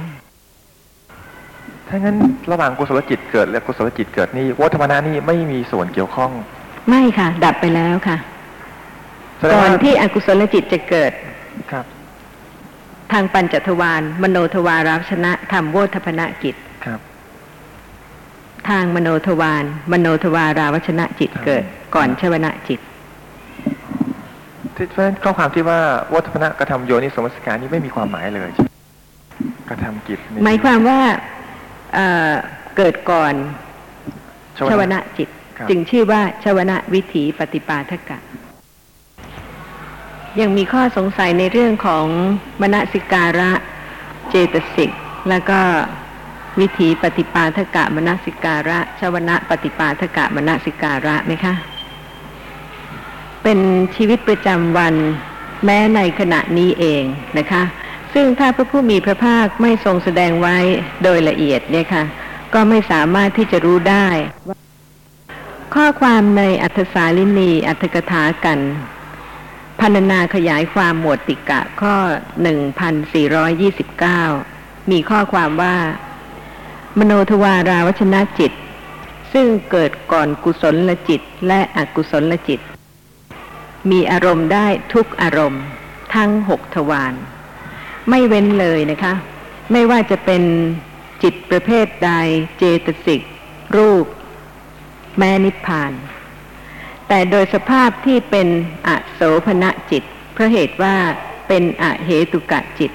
[1.88, 2.16] ถ้างั้น
[2.50, 6.30] ระหว่างกุศลจิตเกิดและกุศลจิตเกิดนี่วัฏมนะนี่ไม่มีส่วนเกี่ยวข้อง
[6.88, 8.16] ไม่ค่ะ ดับไปแล้วค่ะ
[9.38, 11.12] แสดงก่อนว่าที่อกุศลจิตจะเกิด
[11.70, 11.84] ครับ
[13.12, 16.65] ทางปัญจทวารมโนทวาราชนะทำโวทพนะกิจครับ
[18.68, 21.62] ทางมโนทวารมโนทวาราวชนะจิตเกิด
[21.94, 22.80] ก่อนชวนะจิต
[24.76, 25.78] ที่เพราะฉะนั้นข้อความที่ว่า
[26.14, 28.70] วัฏมนะกระทำโยนิสมนสิการนี่ไม่มีความหมายเลยใช่ไหม
[29.68, 31.00] กระทำกิจนี่หมายความว่า
[31.94, 32.32] เอ่อ
[32.76, 33.34] เกิดก่อน
[34.58, 38.18] ชชววนะนะจิตครับจึงชื่อว่าชวนะวิถีปฏิปาทกะ
[40.40, 42.06] ยังมีข้อสงสัยในเรื่องของ
[42.60, 43.52] มณสิการะ
[44.28, 44.90] เจตสิก
[45.28, 45.60] แล้วก็
[46.60, 51.54] วิถีปฏิปาทกะมณสิการะชวนะปฏิปาทกะมณสิการะไหมคะ
[53.42, 53.58] เป็น
[53.96, 54.94] ชีวิตประจำวัน
[55.64, 57.02] แม้ในขณะนี้เอง
[57.38, 57.62] นะคะ
[58.14, 60.56] ซึ่งถ้าพระผู้มีพระภาคไม่ทรงแสดงไว้
[61.02, 62.04] โดยละเอียดเนี่ยค่ะ
[62.54, 64.06] ก็ไม่สามารถที่จะรู้ได้
[64.48, 64.56] ว่า
[65.74, 68.58] ข้อความในอัธสาลินีอัธกถากัน
[69.80, 71.96] พันนาขยายความหมวดติกะข้อ
[74.04, 75.76] 1429 มีข้อความว่า
[76.98, 78.52] มโนทวาราวชนะจิต
[79.32, 82.60] ซึ่งเกิดก่อนกุศลลจิตและอกุศลลจิต
[83.90, 85.62] มีอารมณ์ได้ทุกอารมณ์
[86.14, 87.14] ทั้งหกทวาร
[88.08, 89.14] ไม่เว้นเลยนะคะ
[89.72, 90.42] ไม่ว่าจะเป็น
[91.22, 92.10] จิตประเภทใด
[92.58, 93.20] เจตสิก
[93.76, 94.06] รูป
[95.18, 95.92] แม้นิพพาน
[97.08, 98.48] แต่โดยสภาพที่เป็น
[98.86, 100.96] อโสภณะจิต เพราะเหตุว่า
[101.48, 102.90] เป็นอเหตุกะจิต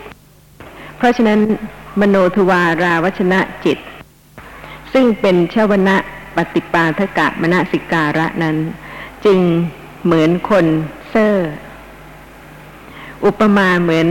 [0.97, 1.39] เพราะฉะนั้น
[1.99, 3.77] มโนทวาราวชนะจิต
[4.93, 5.97] ซึ่งเป็นชวนะ
[6.35, 8.57] ปฏิปาทกะมณสิการะนั้น
[9.25, 9.39] จึง
[10.03, 10.65] เหมือนคน
[11.09, 11.51] เซอร์
[13.25, 14.07] อุปมาเหมือน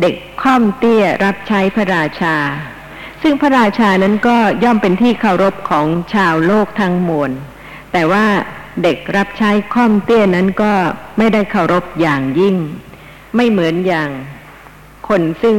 [0.00, 2.36] เด็กค่อมเตี้ยรับใช้พระราชา
[3.22, 7.30] ซึ่งพระราชานั้นก็ย่อมเป็นที่เคารพของชาวโลกทั้งมวล
[7.92, 8.26] แต่ว่า
[8.82, 10.72] เด็กรับใช้ค่อมเตี้ยนั้นก็
[11.18, 12.56] ไม่ได้เคารพอย่างยิ่ง
[13.36, 14.10] ไม่เหมือนอย่าง
[15.08, 15.56] คนซึ่ง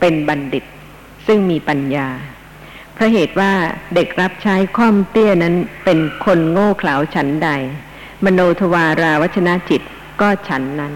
[0.00, 0.64] เป็นบัณฑิต
[1.26, 2.08] ซึ่งมีปัญญา
[2.98, 3.52] เพราะเหตุว่า
[3.94, 7.50] เด็กรับใช้ค่อมเตี้ยนั้นเป็นคนโง่เขลาฉันใด
[8.24, 9.82] มโนทวาราวชนะจิต
[10.20, 10.94] ก็ฉันนั้น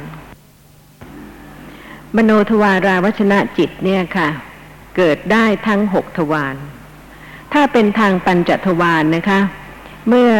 [2.17, 4.29] มโนทวาราวชนะจิตเนี่ยค่ะ
[4.97, 6.57] เกิดได้ทั้งหกทวาร
[7.53, 9.41] ถ้าเป็นทางปัญจทวารนะคะ
[10.09, 10.33] เมื่อ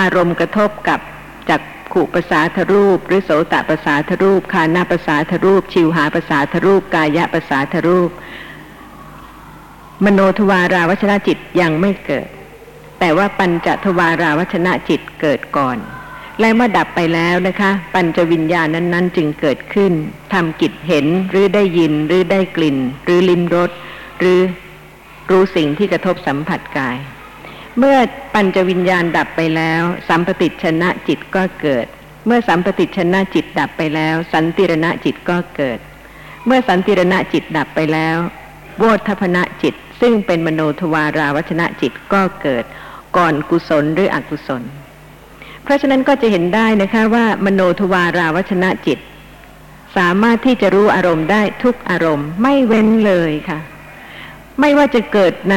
[0.00, 1.00] อารมณ์กระทบกับ
[1.50, 1.60] จัก
[1.92, 8.10] ขุประสาทรูป หรือโสตประสาทรูป คานาประสาทรูป ชิวหาประสาทรูป กายะประสาทรูป
[10.04, 12.28] มโนทวาราวชนะจิตยังไม่เกิด
[12.98, 15.78] แต่ว่าปัญจทวาราวชนะจิตเกิดก่อน
[16.40, 19.92] และเมื่อดับไปแล้วนะคะ ปัญจวิญญาณนั้น ๆ จึงเกิดขึ้น
[20.32, 23.70] ทำกิจเห็นหรือได้ยินหรือได้กลิ่น หรือลิ้มรส
[24.18, 24.40] หรือ
[25.30, 26.96] รู้สิ่งที่กระทบสัมผัสกาย
[27.78, 27.98] เมื่อ
[28.34, 31.86] ปัญจวิญญาณดับไปแล้ว สัมปติชนะจิตก็เกิด
[32.26, 35.78] เมื่อสัมปติชนะจิตดับไปแล้ว สันติรณะจิตก็เกิด
[36.46, 38.16] เมื่อสันติรณะจิตดับไปแล้ว
[38.78, 42.64] โวทัพนะจิต ซึ่งเป็นมโนทวาราวชนะจิตก็เกิด
[43.16, 44.62] ก่อนกุศลหรืออกุศล
[45.62, 48.98] เพราะฉะนั้นก็จะเห็นได้นะคะว่ามโนทวาราวชนะจิต
[49.96, 53.58] สามารถที่จะรู้อารมณ์ได้ทุกอารมณ์ ไม่เว้นเลยค่ะ
[54.60, 55.56] ไม่ว่าจะเกิดใน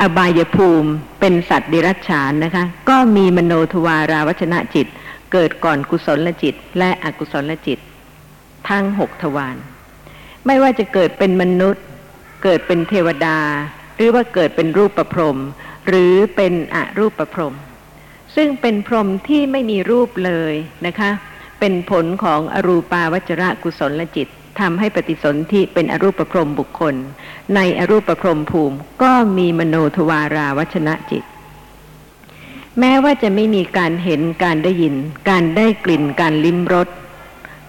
[0.00, 4.86] อบายภูมิเป็นสัตว์ดิรัจฉานนะคะ ก็มีมโนทวาราวชนะจิต
[5.32, 7.78] เกิดก่อนกุศลจิต และอกุศลจิต
[8.68, 9.56] ทั้งหกทวาร
[10.46, 11.84] ไม่ว่าจะเกิดเป็นมนุษย์
[12.44, 13.38] เกิดเป็นเทวดา
[13.96, 15.38] หรือว่าเกิดเป็นรูปประพรม
[15.88, 17.54] หรือเป็นอรูปประพรม
[18.36, 20.54] ซึ่งเป็นพรหมที่ไม่มีรูปเลย
[20.86, 21.10] นะคะ
[21.60, 24.28] เป็นผลของอรูปาวจระกุศลจิต
[24.60, 26.94] ทำให้ปฏิสนธิเป็นอรูปประพรมบุคคล
[27.54, 31.24] ในอรูปประพรมภูมิ ก็มีมโนทวาราวชนะจิต
[32.78, 34.94] แม้ว่าจะไม่มีการเห็นการได้ยิน
[35.30, 36.88] การได้กลิ่นการลิ้มรส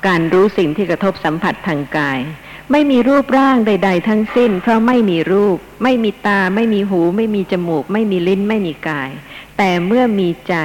[0.07, 2.19] การรู้สิ่งที่กระทบสัมผัสทางกาย
[2.71, 9.09] ไม่มีรูปร่างใด ๆ ทั้งสิ้น เพราะไม่มีรูป ไม่มีตา ไม่มีหู ไม่มีจมูก ไม่มีลิ้น ไม่มีกาย
[9.57, 10.55] แต่เมื่อมีใจ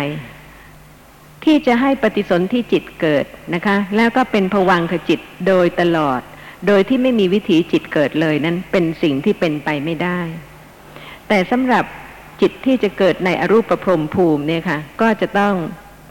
[1.44, 3.24] ที่จะให้ปฏิสนธิจิตเกิด
[3.54, 6.20] นะคะ แล้วก็เป็นผวังขจิตโดยตลอด
[6.66, 10.20] โดยที่ไม่มีวิถีจิตเกิดเลยนั้นเป็นสิ่งที่เป็นไปไม่ได้
[11.28, 11.84] แต่สำหรับ
[12.40, 15.54] จิตที่จะเกิดในอรูปพรมภูมิเนี่ยค่ะ ก็จะต้อง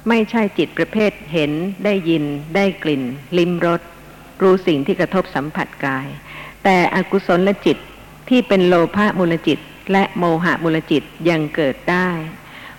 [0.10, 1.52] ไม่ใช่จิตประเภทเห็น
[1.86, 2.24] ได้ยิน
[2.56, 3.04] ได้กลิ่น
[3.38, 3.82] ลิ้มรส
[4.42, 6.08] รู้สิ่งที่กระทบสัมผัสกาย
[6.64, 7.78] แต่อกุศลจิต
[8.30, 9.60] ที่เป็นโลภะมูลจิต
[9.92, 12.10] และโมหะมูลจิตยังเกิดได้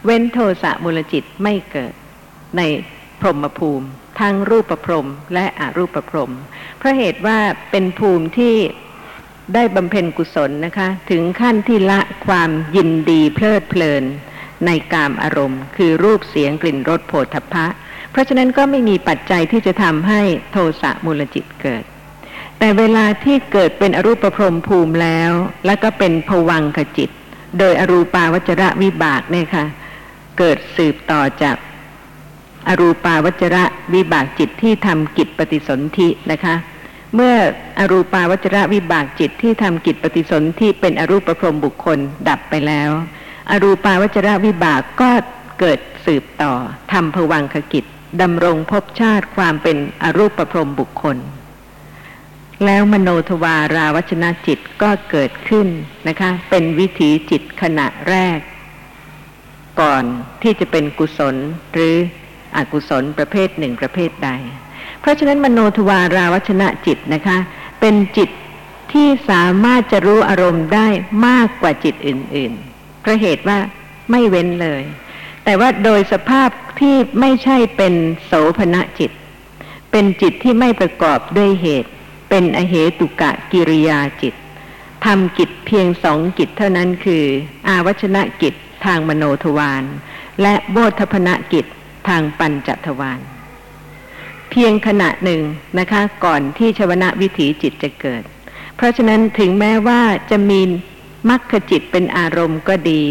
[0.04, 1.92] เว้นโทสะมูลจิตไม่เกิด
[2.56, 2.62] ใน
[3.20, 3.86] พรหมภูมิ
[4.20, 6.32] ทั้งรูปประพรมและอรูปประพรม
[6.78, 7.38] เพราะเหตุว่า
[7.70, 8.54] เป็นภูมิที่
[9.54, 14.04] ได้บำเพ็ญกุศลนะคะ ถึงขั้นที่ละความยินดีเพลิดเพลิน
[14.66, 17.66] ในกามอารมณ์ คือรูปเสียงกลิ่นรสโผฏฐัพพะ
[18.10, 20.20] เพราะฉะนั้นก็ไม่มีปัจจัยที่จะทำให้
[20.52, 21.84] โทสะมูลจิตเกิด
[22.58, 25.30] แต่เวลาที่เกิดเป็นอรูปพรมภูมิแล้ว
[25.66, 27.10] แล้วก็เป็นภวังคจิต
[27.58, 29.64] โดยอรูปาวจระวิบากเนี่ยค่ะ
[30.38, 31.56] เกิดสืบต่อจาก
[32.68, 36.54] อรูปาวจระวิบากจิตที่ทำกิจปฏิสนธินะคะ
[37.14, 37.34] เมื่อ
[37.78, 41.98] อรูปาวจระวิบากจิตที่ทำกิจปฏิสนธิเป็นอรูปพรมบุคคล
[42.28, 42.90] ดับไปแล้ว
[43.50, 45.10] อรูปาวจระวิบากก็
[45.60, 46.52] เกิดสืบต่อ
[46.92, 47.84] ทำภวังคกิจ
[48.22, 51.16] ดำรงภพชาติความเป็นอรูปพรหมบุคคล
[52.64, 55.68] แล้วมโนทวาราวชนะจิตก็เกิดขึ้น
[56.08, 58.38] นะคะ เป็นวิถีจิตขณะแรก
[59.80, 60.04] ก่อน
[60.42, 61.36] ที่จะเป็นกุศล
[61.72, 61.94] หรือ
[62.56, 64.30] อกุศลประเภทหนึ่งประเภทใด
[65.00, 67.38] เพราะฉะนั้นมโนทวาราวชนะจิตนะคะ
[67.80, 68.30] เป็นจิต
[68.92, 70.88] ที่สามารถจะรู้อารมณ์ได้
[71.26, 73.58] มากกว่าจิตอื่นๆเพราะเหตุว่า
[74.10, 74.82] ไม่เว้นเลย
[75.50, 77.94] แต่ว่าโดยสภาพที่ไม่ใช่เป็น
[78.26, 79.10] โสภณจิต
[79.90, 81.90] เป็นจิตที่ไม่ประกอบด้วยเหตุ
[82.30, 84.34] เป็นอเหตุกะกิริยาจิต
[85.04, 87.24] ทำกิจเพียงสองกิจเท่านั้นคือ
[87.68, 89.84] อาวัชนะกิจทางมโนทวาร
[90.42, 91.64] และโบธพนกิจ
[92.08, 93.20] ทางปัญจทวาร
[94.50, 95.40] เพียงขณะหนึ่ง
[95.78, 98.22] นะคะ ก่อนที่ชวนะวิถีจิตจะเกิด
[98.76, 100.60] เพราะฉะนั้นถึงแม้ว่าจะมี
[101.28, 103.04] มรรคจิตเป็นอารมณ์ก็ดี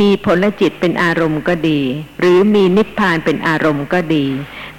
[0.00, 1.80] มีผลจิตเป็นอารมณ์ก็ดี
[2.20, 4.24] หรือมีนิพพานเป็นอารมณ์ก็ดี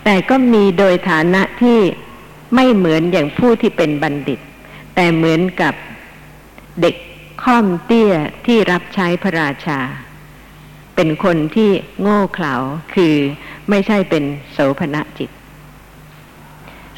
[0.04, 1.80] แต่ก็มีโดยฐานะที่
[2.56, 4.40] ไม่เหมือนอย่างผู้ที่เป็นบัณฑิต
[4.96, 5.74] แต่เหมือนกับ
[6.82, 6.96] เด็ก
[7.44, 8.14] ค่อมเตี้ย
[8.46, 9.80] ที่รับใช้พระราชา
[10.96, 11.70] เป็นคนที่
[12.02, 12.54] โง่เขลา
[12.96, 13.16] คือ
[13.70, 15.30] ไม่ใช่เป็นโสภณจิต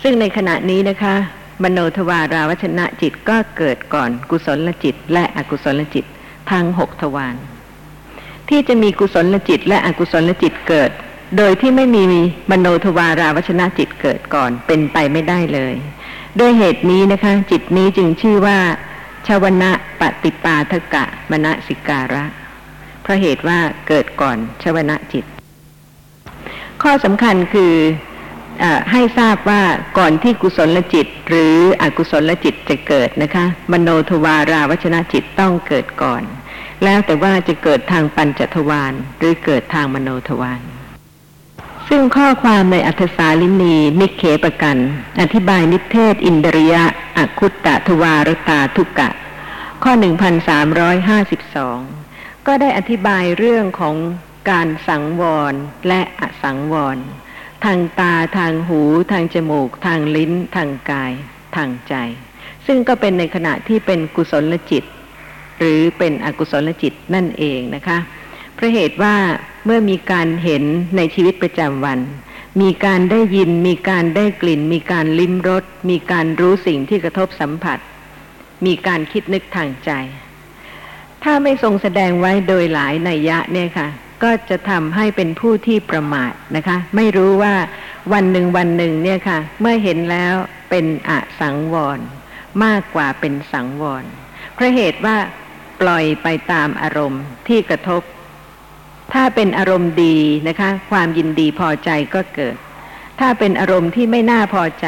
[0.01, 1.15] ซึ่งในขณะนี้นะคะ
[1.63, 6.05] มโนทวาราวชนะจิตก็เกิดก่อนกุศลจิตและอกุศลจิต
[6.51, 7.35] ทั้งหกทวาร
[8.49, 10.91] ที่จะมีกุศลจิตและอกุศลจิตเกิด
[11.37, 12.03] โดยที่ไม่มี
[12.51, 15.73] มโนทวาราวชนะจิตเกิดก่อนเป็นไปไม่ได้เลย
[16.39, 18.57] ด้วยเหตุนี้นะคะ จิตนี้จึงชื่อว่า
[19.27, 19.71] ชาวนะ
[20.01, 22.25] ปฏิปาทกะมณสิการะ
[23.01, 25.25] เพราะเหตุว่าเกิดก่อนชวนะจิต
[26.83, 27.73] ข้อสำคัญคือ
[28.63, 29.61] อให้ทราบว่า
[29.97, 36.23] ก่อนที่กุศลจิต หรืออกุศลจิตจะเกิดนะคะ มโนทวาราวชนะจิตต้องเกิดก่อน
[36.83, 40.61] แล้วแต่ว่าจะเกิดทางปัญจทวารหรือเกิดทางมโนทวาร
[41.87, 44.77] ซึ่งข้อความในอัธสาลินีมิเคปกัน
[45.21, 46.83] อธิบายนิเทศ อินเดริยะ
[47.17, 49.09] อคุตตะทวารตาทุกะ
[49.83, 49.91] ข้อ
[51.59, 53.95] 1352 ก็ได้อธิบายเรื่องของ
[54.49, 55.53] การสังวร
[55.87, 56.97] และอสังวร
[57.65, 61.11] ทางตาทางหู ทางจมูก ทางลิ้น ทางกาย
[61.55, 61.93] ทางใจ
[62.65, 64.83] ซึ่งก็เป็นในขณะที่เป็นกุศลจิต
[65.59, 67.97] หรือเป็นอกุศลจิตนั่นเองนะคะ
[68.55, 69.15] เพราะเหตุว่า
[69.65, 70.63] เมื่อมีการเห็น
[70.97, 71.99] ในชีวิตประจำวัน
[72.61, 77.79] มีการได้ยิน มีการได้กลิ่น มีการลิ้มรส มีการรู้สิ่งที่กระทบสัมผัส
[78.65, 79.91] มีการคิดนึกทางใจ
[81.23, 83.87] ถ้าไม่ทรงแสดงไว้โดยหลายนัยยะเนี่ยค่ะ
[84.23, 87.53] ก็จะทำให้เป็นผู้ที่ประมาทนะคะ ไม่รู้ว่า
[88.13, 90.33] วันหนึ่งวันหนึ่งเนี่ยค่ะ เมื่อเห็นแล้ว
[90.69, 91.99] เป็นอสังวร
[92.63, 94.03] มากกว่าเป็นสังวร
[94.53, 95.17] เพราะเหตุว่า
[95.81, 98.01] ปล่อยไปตามอารมณ์ที่กระทบ
[99.13, 100.17] ถ้าเป็นอารมณ์ดี
[100.47, 102.55] นะคะ ความยินดีพอใจก็เกิด
[103.19, 104.87] ถ้าเป็นอารมณ์ที่ไม่น่าพอใจ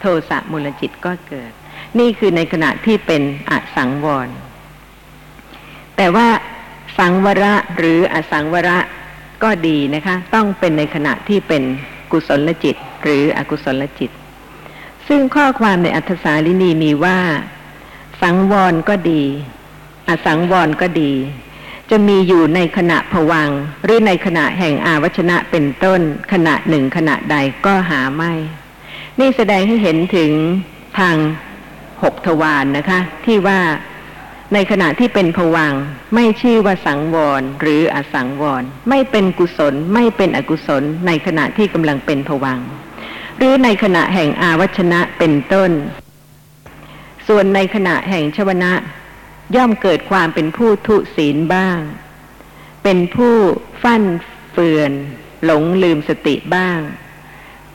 [0.00, 1.50] โทสะมูลจิตก็เกิด
[1.98, 4.28] นี่คือในขณะที่เป็นอสังวร
[5.96, 6.28] แต่ว่า
[6.98, 8.78] สังวระหรืออสังวระ
[9.42, 11.62] ก็ดีนะคะ ต้องเป็นในขณะที่เป็น
[12.12, 14.10] กุศลจิต หรืออกุศลจิต
[15.08, 17.18] ซึ่งข้อความในอัธสาลินีมีว่า
[18.22, 19.24] สังวรก็ดี
[20.08, 21.12] อสังวรก็ดี
[21.90, 23.50] จะมีอยู่ในขณะผวัง
[23.84, 26.00] หรือในขณะแห่งอาวัชนะเป็นต้น
[26.32, 27.36] ขณะหนึ่งขณะใด
[27.66, 28.32] ก็หาไม่
[29.20, 30.30] นี่แสดงให้เห็นถึง
[30.98, 31.16] ทาง
[32.02, 33.60] หกทวารนนะคะ ที่ว่า
[34.54, 35.72] ในขณะที่เป็นผวัง
[36.14, 42.58] ไม่ชื่อว่าสังวรหรืออสังวร ไม่เป็นกุศลไม่เป็นอกุศล ในขณะที่กำลังเป็นผวัง
[43.38, 45.70] หรือในขณะแห่งอาวัชนะเป็นต้น
[47.28, 48.72] ส่วนในขณะแห่งชวนะ
[49.56, 51.78] ย่อมเกิดความเป็นผู้ทุศีลบ้าง
[52.82, 53.34] เป็นผู้
[53.82, 54.02] ฟั่น
[54.52, 54.92] เฟือน
[55.44, 56.80] หลงลืมสติบ้าง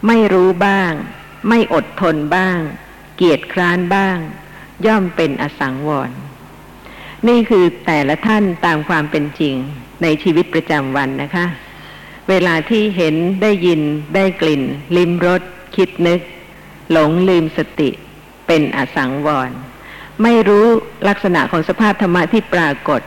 [0.07, 0.91] ไม่รู้บ้าง
[1.49, 2.57] ไม่อดทนบ้าง
[3.15, 4.17] เกียจคร้านบ้าง
[4.85, 6.11] ย่อมเป็นอสังวร
[7.27, 9.55] นี่คือแต่ละท่านตามความเป็นจริง
[10.03, 11.45] ในชีวิตประจำวันนะคะ
[12.29, 13.81] เวลาที่เห็นได้ยิน
[14.15, 14.63] ได้กลิ่น
[14.97, 15.41] ลิ้มรส
[15.75, 16.21] คิดนึก
[16.91, 17.89] หลงลืมสติ
[18.47, 19.51] เป็นอสังวร
[20.23, 20.65] ไม่รู้
[21.07, 23.01] ลักษณะของสภาพธรรมะที่ปรากฏ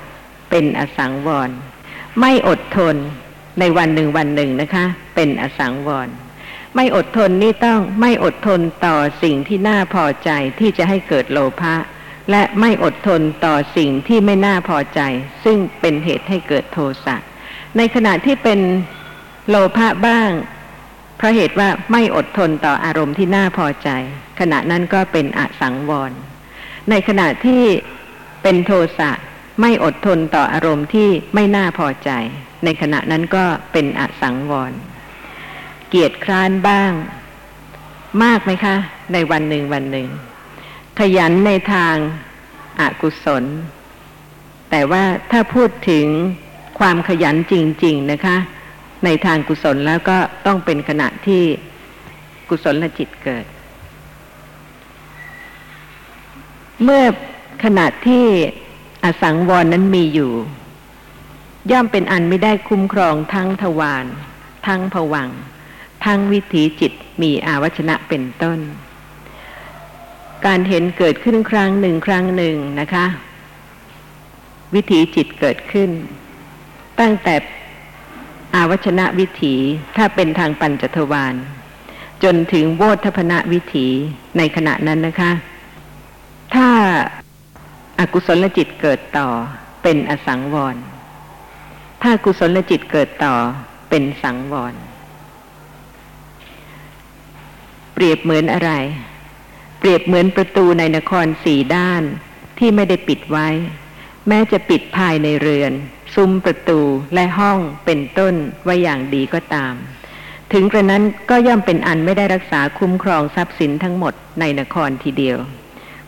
[0.51, 1.51] เป็นอสังวร
[2.21, 2.97] ไม่อดทน
[3.61, 4.85] ในวันหนึ่งวันหนึ่งนะคะ
[5.15, 6.09] เป็นอสังวร
[6.77, 10.31] ไม่อดทนนี่ต้องไม่อดทนต่อสิ่งที่น่าพอใจ
[10.61, 11.75] ที่จะให้เกิดโลภะ
[12.31, 15.01] และไม่อดทนต่อสิ่งที่ไม่น่าพอใจ
[15.45, 17.17] ซึ่งเป็นเหตุให้เกิดโทสะ
[17.77, 18.61] ในขณะที่เป็น
[19.49, 20.31] โลภะบ้าง
[21.17, 23.89] เพราะเหตุว่าไม่อดทนต่ออารมณ์ที่น่าพอใจ
[24.41, 26.13] ขณะนั้นก็เป็นอสังวร
[26.91, 27.63] ในขณะที่
[28.43, 29.11] เป็นโทสะ
[29.61, 32.11] ไม่อดทนต่ออารมณ์ที่ไม่น่าพอใจ
[32.65, 34.73] ในขณะนั้นก็เป็นอสังวร
[35.89, 36.93] เกียรติคร้านบ้าง
[38.23, 38.77] มากไหมคะ
[39.13, 40.09] ในวันหนึ่งวันหนึ่ง
[40.99, 41.95] ขยันในทาง
[42.81, 43.45] อากุศล
[44.71, 46.07] แต่ว่าถ้าพูดถึง
[46.79, 48.37] ความขยันจริง ๆนะคะ
[49.05, 51.43] ในทางกุศลแล้วก็ต้องเป็นขณะที่
[52.49, 53.45] กุศลจิตเกิด
[56.85, 57.05] เมื่อ
[57.65, 58.25] ขณะที่
[59.05, 60.33] อสังวรนั้นมีอยู่
[61.71, 64.07] ย่อมเป็นอันไม่ได้คุ้มครองทั้งทวาร
[64.67, 65.31] ทั้งผวัง
[66.05, 68.59] ทั้งวิถีจิตมีอาวชนะเป็นต้น
[70.47, 73.07] การเห็นเกิดขึ้นครั้งหนึ่งครั้งหนึ่งนะคะ
[74.75, 75.91] วิถีจิตเกิดขึ้น
[77.01, 77.35] ตั้งแต่
[78.57, 79.55] อาวชนะวิถี
[79.97, 81.35] ถ้าเป็นทางปัญจทวาร
[82.23, 83.87] จนถึงโวธพนะวิถี
[84.37, 85.33] ในขณะนั้นนะคะ
[86.55, 86.69] ถ้า
[88.01, 89.29] อากุศลจิตเกิดต่อ
[89.83, 90.77] เป็นอสังวร
[92.03, 93.35] ถ้ากุศลจิตเกิดต่อ
[93.91, 94.75] เป็นสังวร
[97.95, 98.73] เปรียบเหมือนอะไร
[99.79, 102.03] เปรียบเหมือนประตูในนครสี่ด้าน
[102.59, 103.49] ที่ไม่ได้ปิดไว้
[104.29, 105.73] แม้จะปิดภายในเรือน
[106.15, 106.81] ซุ้มประตู
[107.15, 108.35] และห้องเป็นต้น
[108.65, 109.75] ไว้อย่างดีก็ตาม
[110.53, 115.39] ถึงกระนั้นก็ย่อมเป็นอันไม่ได้รักษาคุ้มครองทรัพย์สินทั้งหมดในนครทีเดียว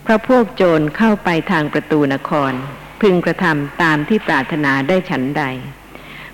[0.03, 2.53] เพราะพวกโจรเข้าไปทางประตูนคร
[3.01, 5.43] พึงกระทำตามที่ปรารถนาได้ฉันใด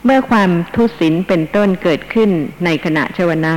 [0.06, 2.30] เมื่อความทุศินเป็นต้นเกิดขึ้น
[2.66, 3.54] ในขณะชวนะ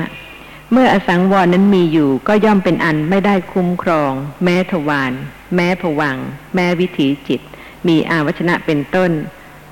[0.73, 4.13] เมื่ออสังวรนั้นมีอยู่ก็ย่อมเป็นอันไม่ได้คุ้มครอง
[4.45, 5.13] แม้ทวาร
[5.57, 6.17] แม้ผวัง
[6.55, 7.41] แม้วิถีจิต
[7.89, 9.11] มีอาวชนะเป็นต้น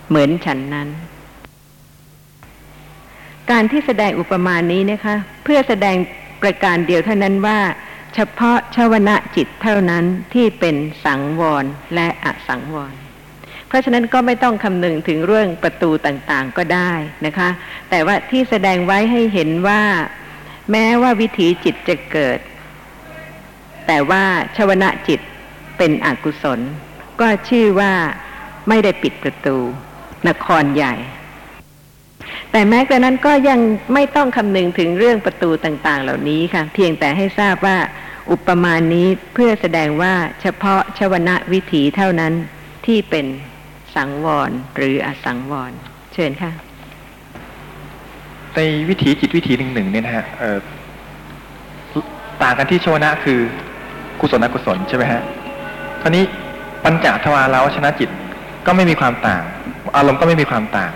[0.09, 0.89] เหมือนฉันนั้น
[3.51, 5.97] การที่แสดงอุปมานี้นะคะ เพื่อแสดง
[6.43, 7.59] ประการเดียวเท่านั้นว่า
[8.15, 10.05] เฉพาะชวนะจิตเท่านั้น
[10.35, 12.95] ที่เป็นสังวรและอสังวร
[13.69, 16.93] เพราะฉะนั้นก็ไม่ต้องคำนึงถึงเรื่องประตูต่างๆก็ได้
[17.27, 17.49] นะคะ
[17.91, 19.83] แต่ว่าที่แสดงไว้ให้เห็นว่า
[20.71, 22.39] แม้ว่าวิถีจิตจะเกิด
[23.87, 24.25] แต่ว่า
[24.57, 25.21] ชวนะจิต
[25.79, 26.61] เป็นอกุศล
[27.21, 27.93] ก็ชื่อว่า
[28.69, 29.59] ไม่ได้ปิดประตู
[30.29, 30.95] นครใหญ่
[32.53, 33.61] แต่แม้กระนั้นก็ยัง
[33.95, 37.79] ไม่ต้องคำนึงถึงเรื่องประตูต่างๆ เหล่านี้ค่ะ เพียงแต่ให้ทราบว่า
[38.31, 42.33] อุปมาณนี้เพื่อแสดงว่าเฉพาะชวนะวิถีเท่านั้น
[42.87, 43.27] ที่เป็น
[43.95, 45.73] สังวรหรืออสังวร
[46.15, 46.53] เชิญค่ะ
[48.55, 50.25] ในวิถีจิตวิถีหนึ่งหนึ่งเนี่ยนะฮะ
[52.43, 53.41] ต่างกันที่โชนะคือ
[54.21, 55.23] กุศลอกุศลใช่ไหมฮะ
[56.03, 56.25] ครานี้
[56.85, 58.11] ปัญจทวาราวชนะจิต
[58.67, 59.43] ก็ไม่มีความต่าง
[59.97, 60.93] อารมณ์ก็ไม่มีความต่าง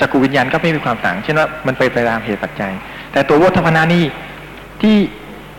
[0.00, 2.72] จักรวิญญาณก็ไม่มีความต่าง เช่นว่ามันไปไปตามเหตุปัจจัย
[3.12, 4.04] แต่ตัววทัพนานี่
[4.82, 4.96] ที่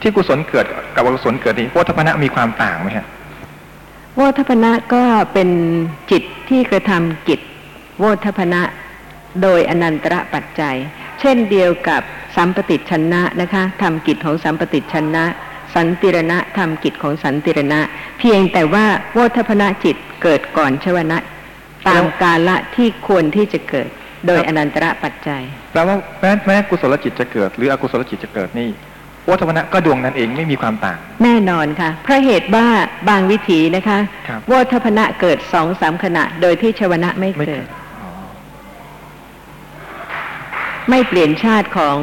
[0.02, 0.66] ที่กุศลเกิด
[0.96, 3.08] กับอกุศลเกิดนี่วทัพนะมีความต่างไหมฮะ
[4.16, 5.04] โวทัพนะก็
[5.34, 5.50] เป็น
[6.12, 7.40] จิตที่กระทำกิจ
[8.00, 8.62] โวทัพนะ
[9.42, 10.76] โดยอนันตระปัจจัย
[11.20, 12.02] เช่นเดียวกับ
[12.36, 15.26] สัมปติชนะนะคะทำกิจของสัมปติชนะ
[15.76, 17.80] สันติรณะทำกิจของสันติรณะ
[18.20, 21.18] เพียงแต่ว่าโวทัพนะจิตเกิดก่อนชวนะ
[21.88, 23.90] ตามกาละที่ควรที่จะเกิด
[24.28, 28.70] โดยอนันตระปัจจัยแปลว่าแม้แม้กุศลจิตจะเกิด หรืออกุศลจิตจะเกิดนี่
[29.26, 32.68] โวทัพนะก็ดวงนั้นเองไม่มีความต่าง แน่นอนค่ะ เพราะเหตุว่า
[33.10, 37.68] บางวิถีนะคะครับโวทัพนะเกิดสองสามขณะ โดยที่ชวนะไม่ไม่เกิเกิดด
[38.02, 38.10] อ๋อ
[40.90, 41.98] ไม่เปลี่ยนชาติของ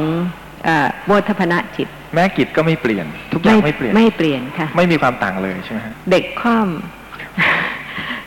[0.64, 6.68] เออโวทพนะจิต แม้กิจก็ไม่เปลี่ยน ทุกอย่างไม่เปลี่ยนไม่เปลี่ยนค่ะ ไม่มีความต่างเลยใช่ไหมฮะเด็กค่อม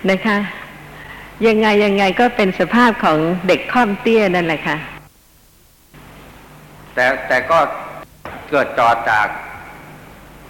[0.10, 0.38] นะคะ
[1.46, 3.18] ยังไงยังไงก็เป็นสภาพของ
[3.48, 4.78] เด็กค่อมเตี้ยนั่นแหละค่ะ
[6.94, 7.60] แต่แต่ก็
[8.50, 9.28] เกิดจาก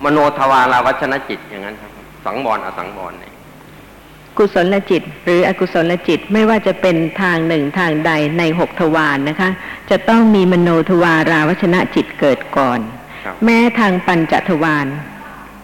[0.03, 1.91] มโนทวาราวัชชนจิตอย่างนั้นครับ
[2.25, 3.33] สังวรอสังวรเนี่ย
[4.37, 9.49] กุศลจิต หรืออกุศลจิตไม่ว่าจะเป็นทางหนึ่งทางใดในหกทวารนะคะ
[9.89, 12.79] จะต้องมีมโนทวาราวัชชนจิตเกิดก่อน
[13.25, 14.87] ครับแม้ทางปัญจทวาร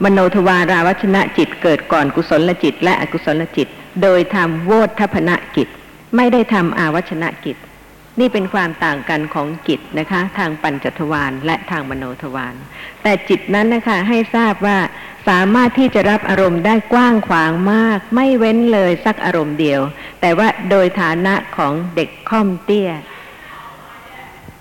[0.04, 3.68] มโนทวาราวัชชนจิตเกิดก่อนกุศลจิต และอกุศลจิต
[4.02, 5.68] โดยทำโวฏฐัพพนกิจ
[6.16, 7.58] ไม่ได้ทำอาวัชนะกิจ
[8.20, 12.56] นี่เป็นความต่างกันของจิตนะคะ ทางปัญจทวารและทางมโนทวาร
[13.02, 14.78] แต่จิตนั้นนะคะให้ทราบว่า
[15.28, 19.82] สามารถที่จะรับอารมณ์ได้กว้างขวางมาก ไม่เว้นเลยสักอารมณ์เดียว
[20.22, 22.92] แต่ว่าโดยฐานะของเด็กค่อมเตี้ย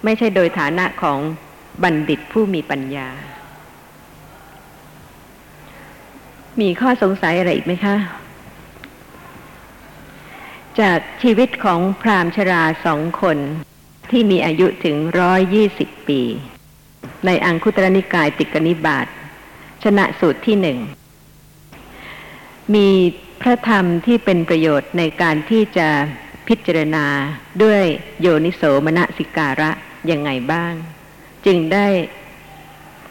[0.04, 1.18] ไม่ใช่โดยฐานะของ
[1.82, 3.08] บัณฑิตผู้มีปัญญา
[6.60, 7.96] มีข้อสงสัยอะไรอีกไหมคะ
[10.80, 13.38] จากชีวิตของพราหมณ์ชราสองคน
[14.10, 16.20] ที่มีอายุถึงร้อยยี่สิบปี
[17.26, 19.06] ในอังคุตรนิกายติกนิบาต
[19.82, 20.78] ชนะสูตรที่หนึ่ง
[22.74, 22.88] มี
[23.40, 25.88] พระธรรมที่เป็นประโยชน์ในการที่จะ
[26.48, 27.06] พิจารณา
[27.62, 27.82] ด้วย
[28.20, 29.70] โยนิโสมนสิการะ
[30.10, 30.72] ยังไงบ้าง
[31.46, 31.86] จึงได้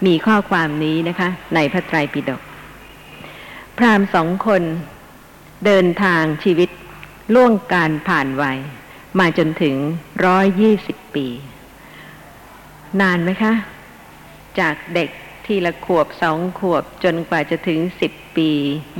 [0.05, 2.41] มีข้อความนี้นะคะ ในพระไตรปิฎก
[3.77, 4.63] พราหมณ์สองคน
[5.65, 6.69] เดินทางชีวิต
[7.33, 8.59] ล่วงการผ่านวัย
[9.19, 9.75] มาจนถึง
[10.25, 11.27] ร้อยยี่สิบปี
[13.01, 13.53] นานไหมคะ
[14.59, 15.09] จากเด็ก
[15.45, 18.49] ทีละขวบสองขวบจนกว่าจะถึงสิบปี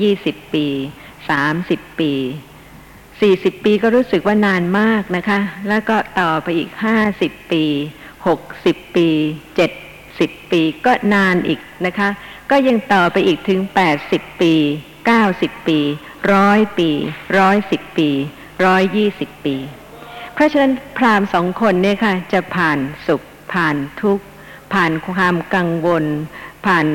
[0.02, 0.66] ยี่สิบปี
[1.30, 2.14] สามสิบปี
[3.22, 7.64] สี่สิบปีก็รู้สึกว่านานมากนะคะ แล้วก็ต่อไปอีกห้าสิบปี
[8.28, 9.10] หกสิบปี
[9.56, 9.72] เจ็ด
[10.20, 12.10] สิบปีก็นานอีกนะคะ
[12.52, 14.54] ก็ยังต่อไปอีกถึงแปดสิบปี
[15.06, 15.80] เก้าสิบปี
[16.34, 16.90] ร้อยปี
[17.40, 18.10] ร้อยสิบปี
[18.66, 19.56] ร้อยยี่สิบปี
[20.34, 23.22] เพราะฉะนั้นพราหมณ์สองคนเนี่ยค่ะ จะผ่านสุข
[23.54, 24.24] ผ่านทุกข์
[24.74, 26.06] ผ่านความกังวล
[26.66, 26.86] ผ่าน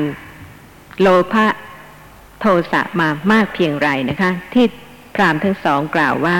[1.01, 1.47] โลภะ
[2.39, 4.65] โทสะมามากเพียงไรนะคะ ที่
[5.15, 6.39] พราหมณ์ทั้งสองกล่าวว่า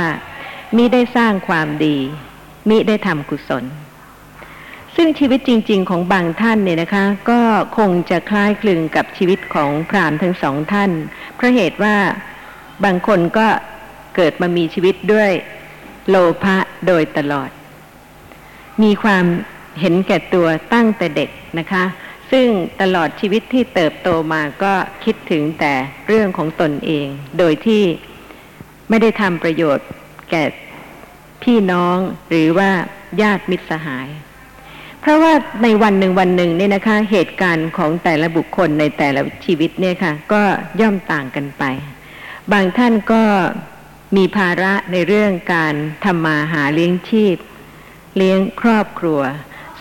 [0.75, 1.97] มิได้สร้างความดี
[2.69, 3.65] มิได้ทำกุศล
[4.95, 7.41] ซึ่งชีวิตจริง ๆ ของบางท่านเนี่ยนะคะ ก็
[7.77, 10.91] คงจะคล้ายคลึงกับชีวิตของพราหมณ์ทั้งสองท่าน
[11.35, 11.95] เพราะเหตุว่า
[12.85, 13.47] บางคนก็
[14.15, 15.31] เกิดมามีชีวิตด้วย
[16.09, 16.57] โลภะ
[16.87, 17.49] โดยตลอด
[18.83, 19.25] มีความ
[19.79, 21.83] เห็นแก่ตัวตั้งแต่เด็กนะคะ
[22.31, 22.47] ซึ่ง
[22.81, 24.73] ตลอดชีวิตที่เติบโตมาก็
[25.03, 25.73] คิดถึงแต่
[26.07, 27.07] เรื่องของตนเอง
[27.39, 27.83] โดยที่
[28.89, 29.87] ไม่ได้ทำประโยชน์
[30.31, 30.43] แก่
[31.43, 31.97] พี่น้อง
[32.29, 32.69] หรือว่า
[33.21, 34.07] ญาติมิตรสหาย
[35.01, 40.41] เพราะว่าในวันหนึ่งวันหนึ่งเนี่ยนะคะ เหตุการณ์ของแต่ละบุคคลในแต่ละชีวิตเนี่ยค่ะ ก็
[40.81, 41.63] ย่อมต่างกันไป
[42.53, 43.23] บางท่านก็
[44.17, 45.73] มีภาระในเรื่องการ
[46.05, 47.35] ทำมาหาเลี้ยงชีพ
[48.17, 49.21] เลี้ยงครอบครัว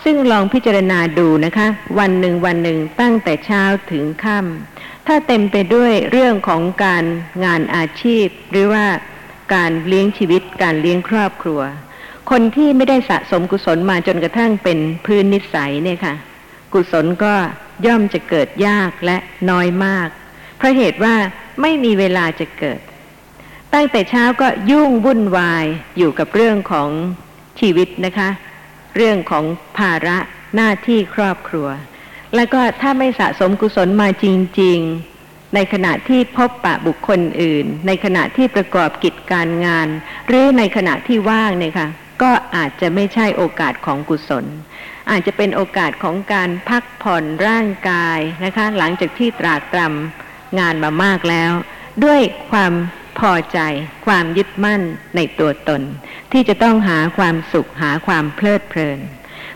[0.03, 1.67] ซึ่งลองพิจารณาดูนะคะ
[1.99, 7.05] วันหนึ่งวันหนึ่งตั้งแต่เช้าถึงค่ำถ้าเต็มไปด้วยเรื่องของการ
[7.45, 8.85] งานอาชีพ หรือว่า
[9.53, 11.61] การเลี้ยงชีวิตการเลี้ยงครอบครัว
[12.29, 16.15] คนที่ไม่ได้สะสมกุศลมาจนกระทั่งเป็นพื้นนิสัยเนี่ยค่ะ
[16.73, 17.33] กุศลก็
[17.85, 19.17] ย่อมจะเกิดยากและ
[19.49, 20.07] น้อยมาก
[20.57, 21.15] เพราะเหตุว่า
[21.61, 22.79] ไม่มีเวลาจะเกิด
[23.73, 25.65] ตั้งแต่เช้าก็ยุ่งวุ่นวาย
[25.97, 26.89] อยู่กับเรื่องของ
[27.59, 28.29] ชีวิตนะคะ
[28.95, 29.45] เรื่องของ
[29.77, 30.17] ภาระ
[30.55, 31.67] หน้าที่ครอบครัว
[32.35, 34.25] แล้วก็ถ้าไม่สะสมกุศลมาจ
[34.61, 34.79] ริง
[35.17, 39.87] ๆ ในขณะที่พบปะบุคคลอื่น ในขณะที่ประกอบกิจการงาน
[40.27, 41.87] หรือในขณะที่ว่างเนี่ยค่ะ
[42.21, 44.45] ก็อาจจะไม่ใช่โอกาสของกุศล
[45.11, 50.26] อาจจะเป็นโอกาสของการพักผ่อนร่างกายนะคะ หลังจากที่ตรากตรำ
[50.59, 51.51] งานมามากแล้ว
[52.03, 52.21] ด้วย
[52.51, 52.73] ความ
[53.19, 53.59] พอใจ
[54.05, 54.81] ความยึดมั่น
[55.15, 55.81] ในตัวตน
[56.31, 58.99] ที่จะต้องหาความสุขหาความเพลิดเพลิน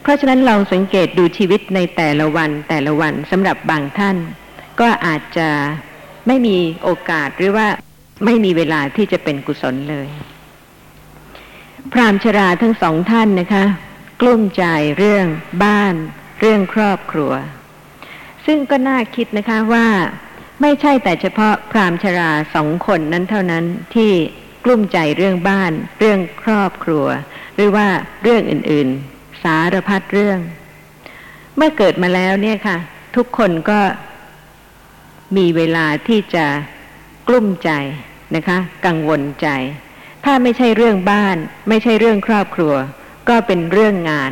[0.02, 4.18] เพราะฉะนั้นลองสังเกตดูชีวิตในแต่ละวันแต่ละวันสำหรับบางท่าน
[4.80, 5.50] ก็อาจจะ
[6.28, 7.68] ไม่มีโอกาสหรือว่า
[8.26, 10.08] ไม่มีเวลาที่จะเป็นกุศลเลย
[11.92, 13.66] พรามชราทั้งสองท่านนะคะ
[14.22, 14.64] กลุ้มใจ
[14.98, 15.26] เรื่อง
[15.64, 15.96] บ้าน
[16.40, 17.32] เรื่องครอบครัว
[18.46, 19.88] ซึ่งก็น่าคิดนะคะว่า
[20.62, 24.12] ไม่ใช่แต่เฉพาะพรามชราสองคนนั้นเท่านั้นที่
[24.64, 27.06] กลุ้มใจเรื่องบ้าน เรื่องครอบครัว
[27.56, 27.88] หรือว่า
[28.24, 30.40] เรื่องอื่นๆ สารพัดเรื่อง
[31.56, 32.78] เมื่อเกิดมาแล้วเนี่ยค่ะ
[33.16, 33.80] ทุกคนก็
[35.38, 36.46] มีเวลาที่จะ
[37.28, 37.72] กลุ้มใจ
[38.36, 39.48] นะคะ กังวลใจ
[40.26, 41.38] ถ้าไม่ใช่เรื่องบ้าน
[41.70, 42.74] ไม่ใช่เรื่องครอบครัว
[43.30, 44.32] ก็เป็นเรื่องงาน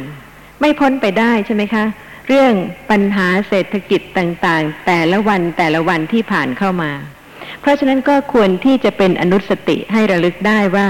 [0.60, 1.86] ไม่พ้นไปได้ใช่ไหมคะ
[2.32, 2.56] เรื่อง
[2.92, 6.92] ปัญหาเศรษฐกิจต่างๆ แต่ละวันแต่ละวันที่ผ่านเข้ามา
[7.62, 10.90] เพราะฉะนั้นก็ควรที่จะเป็นอนุสติให้ระลึกได้ว่า